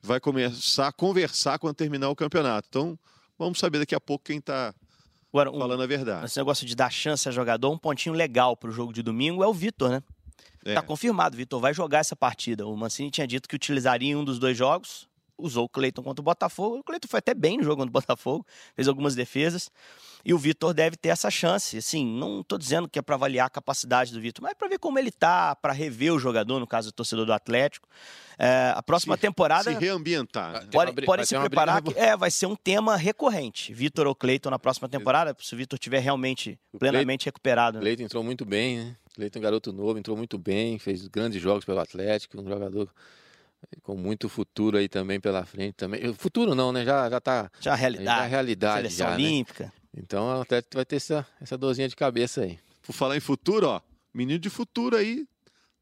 [0.00, 2.68] vai começar a conversar quando terminar o campeonato.
[2.70, 2.98] Então
[3.38, 4.74] vamos saber daqui a pouco quem está
[5.34, 6.24] Agora, um, falando a verdade.
[6.26, 9.48] esse negócio de dar chance a jogador, um pontinho legal pro jogo de domingo é
[9.48, 10.02] o Vitor, né?
[10.64, 10.74] É.
[10.74, 12.64] Tá confirmado, o Vitor vai jogar essa partida.
[12.64, 16.22] O Mancini tinha dito que utilizaria em um dos dois jogos, usou o Cleiton contra
[16.22, 16.78] o Botafogo.
[16.78, 19.72] O Cleiton foi até bem no jogo contra o Botafogo, fez algumas defesas.
[20.24, 21.76] E o Vitor deve ter essa chance.
[21.76, 24.68] Assim, não tô dizendo que é para avaliar a capacidade do Vitor, mas é para
[24.68, 27.88] ver como ele tá, para rever o jogador, no caso do torcedor do Atlético.
[28.38, 29.64] É, a próxima Se- temporada.
[29.72, 30.52] Se reambientar.
[30.54, 30.68] né?
[30.72, 33.72] Podem, vai se preparar briga que é, vai ser um tema recorrente.
[33.74, 37.76] Vitor ou Cleiton na próxima temporada, se o Vitor estiver realmente O plenamente recuperado.
[37.78, 37.84] O né?
[37.84, 38.96] Cleiton entrou muito bem, né?
[39.14, 42.88] Cleiton é um garoto novo, entrou muito bem, fez grandes jogos pelo Atlético, um jogador
[43.82, 46.12] com muito futuro aí também pela frente também.
[46.14, 46.84] Futuro não, né?
[46.84, 48.30] Já já tá Já a já é realidade.
[48.30, 49.16] realidade seleção já, né?
[49.96, 52.58] Então o Atlético vai ter essa essa dorzinha de cabeça aí.
[52.82, 53.80] Por falar em futuro, ó,
[54.12, 55.26] menino de futuro aí,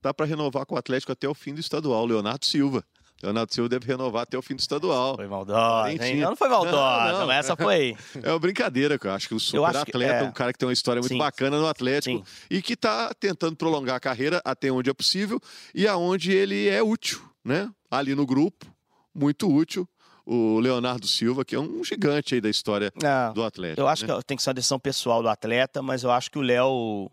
[0.01, 2.85] dá para renovar com o Atlético até o fim do estadual, Leonardo Silva.
[3.23, 5.15] Leonardo Silva deve renovar até o fim do estadual.
[5.15, 6.17] Foi maldosa, hein?
[6.17, 7.27] Não, não foi maldosa, não, não.
[7.29, 7.97] mas essa foi.
[8.21, 10.23] É uma brincadeira, eu acho que o super atleta, é...
[10.25, 11.19] um cara que tem uma história muito Sim.
[11.19, 12.25] bacana no Atlético Sim.
[12.51, 15.41] e que está tentando prolongar a carreira até onde é possível
[15.73, 17.71] e aonde ele é útil, né?
[17.89, 18.67] Ali no grupo,
[19.15, 19.89] muito útil
[20.27, 23.81] o Leonardo Silva, que é um gigante aí da história é, do Atlético.
[23.81, 24.17] Eu acho né?
[24.17, 27.11] que tem que ser uma decisão pessoal do atleta, mas eu acho que o Léo.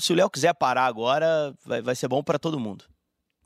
[0.00, 2.84] Se o Léo quiser parar agora, vai, vai ser bom para todo mundo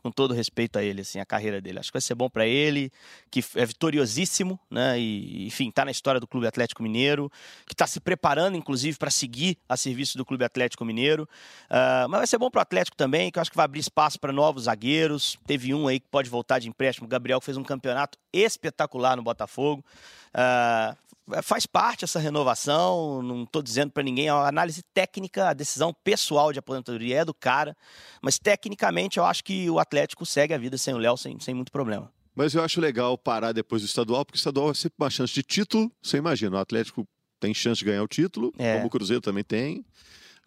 [0.06, 1.80] com todo respeito a ele, assim, a carreira dele.
[1.80, 2.92] Acho que vai ser bom para ele,
[3.28, 4.98] que é vitoriosíssimo, né?
[5.00, 7.28] E, enfim, tá na história do Clube Atlético Mineiro,
[7.66, 11.28] que está se preparando, inclusive, para seguir a serviço do Clube Atlético Mineiro.
[11.68, 13.80] Uh, mas vai ser bom para o Atlético também, que eu acho que vai abrir
[13.80, 15.36] espaço para novos zagueiros.
[15.44, 19.16] Teve um aí que pode voltar de empréstimo, o Gabriel, que fez um campeonato espetacular
[19.16, 19.84] no Botafogo.
[20.32, 20.96] Uh,
[21.42, 25.94] faz parte essa renovação, não estou dizendo para ninguém, é uma análise técnica, a decisão
[26.04, 27.76] pessoal de aposentadoria é do cara,
[28.22, 31.54] mas tecnicamente eu acho que o Atlético segue a vida sem o Léo sem, sem
[31.54, 32.12] muito problema.
[32.34, 35.32] Mas eu acho legal parar depois do estadual, porque o estadual é sempre uma chance
[35.32, 37.06] de título, você imagina, o Atlético
[37.40, 38.74] tem chance de ganhar o título, é.
[38.74, 39.84] como o Cruzeiro também tem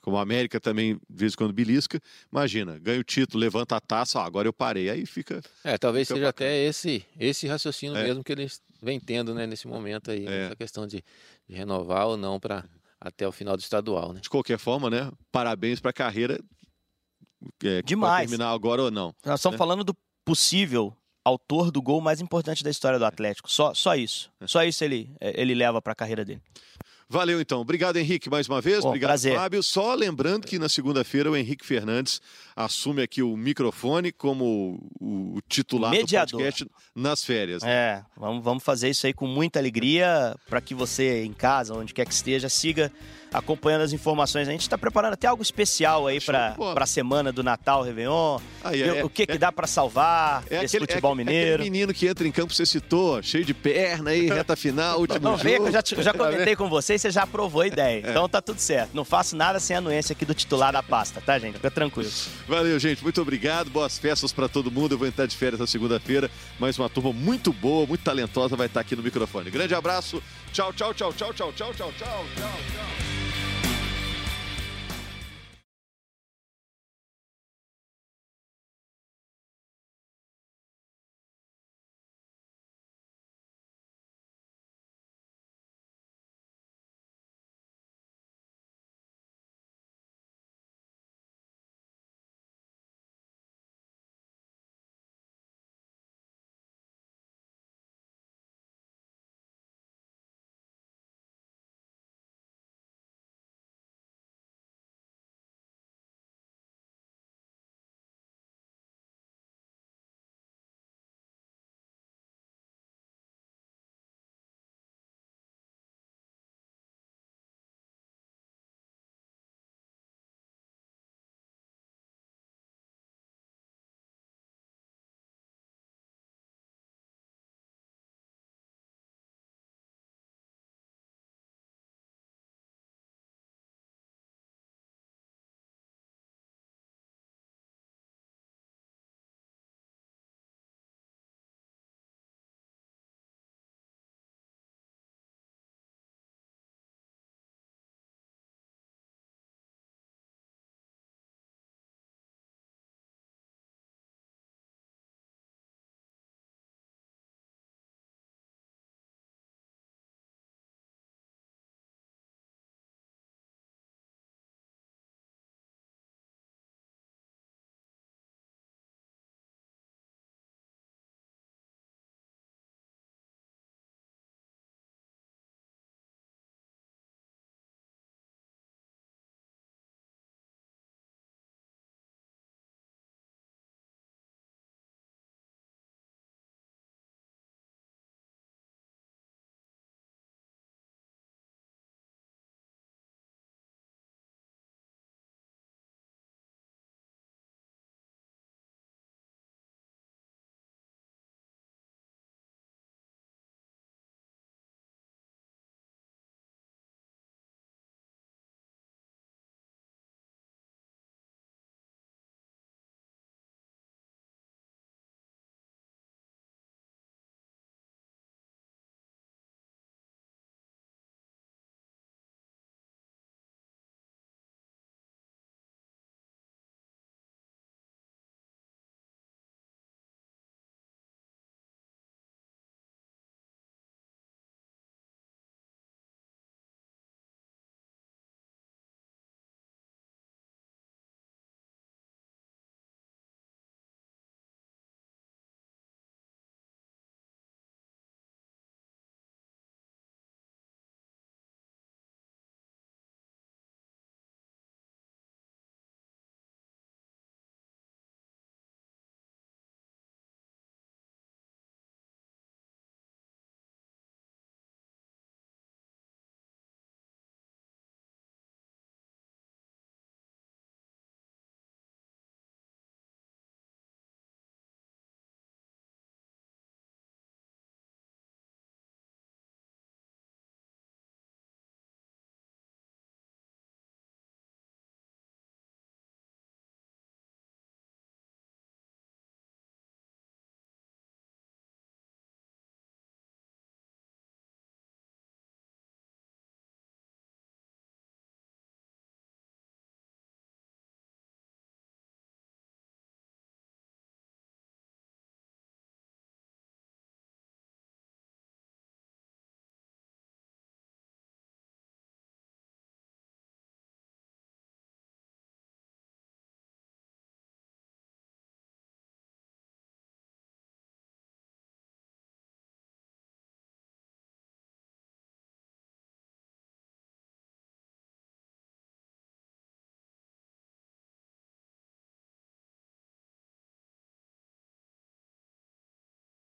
[0.01, 1.99] como a América também, de vez em quando, belisca.
[2.31, 4.89] Imagina, ganha o título, levanta a taça, ó, agora eu parei.
[4.89, 5.41] Aí fica.
[5.63, 6.49] É, talvez fica seja bacana.
[6.49, 8.03] até esse, esse raciocínio é.
[8.03, 10.45] mesmo que eles vem tendo né, nesse momento aí, é.
[10.45, 11.03] essa questão de,
[11.47, 12.63] de renovar ou não para
[12.99, 14.13] até o final do estadual.
[14.13, 14.19] Né?
[14.21, 15.11] De qualquer forma, né?
[15.31, 16.39] Parabéns para a carreira.
[17.63, 18.29] É, Demais.
[18.29, 19.13] terminar agora ou não.
[19.25, 19.57] Nós estamos né?
[19.57, 19.95] falando do
[20.25, 20.93] possível
[21.23, 23.49] autor do gol mais importante da história do Atlético.
[23.49, 24.31] Só, só isso.
[24.39, 24.47] É.
[24.47, 26.41] Só isso ele, ele leva para a carreira dele.
[27.11, 27.59] Valeu então.
[27.61, 28.81] Obrigado, Henrique, mais uma vez.
[28.81, 29.35] Bom, Obrigado, prazer.
[29.35, 29.63] Fábio.
[29.63, 32.21] Só lembrando que na segunda-feira o Henrique Fernandes
[32.55, 36.27] assume aqui o microfone como o titular Mediador.
[36.27, 37.63] do podcast nas férias.
[37.63, 37.71] Né?
[37.71, 41.95] É, vamos, vamos fazer isso aí com muita alegria para que você em casa, onde
[41.95, 42.91] quer que esteja, siga
[43.33, 44.47] acompanhando as informações.
[44.47, 48.39] A gente está preparando até algo especial aí para a semana do Natal, Réveillon.
[48.63, 51.61] Aí, é, o que, é, que dá para salvar é esse aquele, futebol é, mineiro.
[51.61, 55.19] É menino que entra em campo, você citou, cheio de perna aí, reta final, último
[55.19, 55.43] não, jogo.
[55.43, 58.05] Vem, eu já, eu já comentei com você e você já aprovou a ideia.
[58.05, 58.09] É.
[58.09, 58.91] Então tá tudo certo.
[58.93, 61.55] Não faço nada sem a anuência aqui do titular da pasta, tá, gente?
[61.55, 62.09] Fica tranquilo.
[62.47, 63.03] Valeu, gente.
[63.03, 63.69] Muito obrigado.
[63.69, 64.93] Boas festas para todo mundo.
[64.93, 66.29] Eu vou entrar de férias na segunda-feira.
[66.59, 69.49] Mais uma turma muito boa, muito talentosa vai estar aqui no microfone.
[69.49, 70.21] Grande abraço.
[70.51, 73.18] Tchau, tchau, tchau, tchau, tchau, tchau, tchau, tchau, tchau.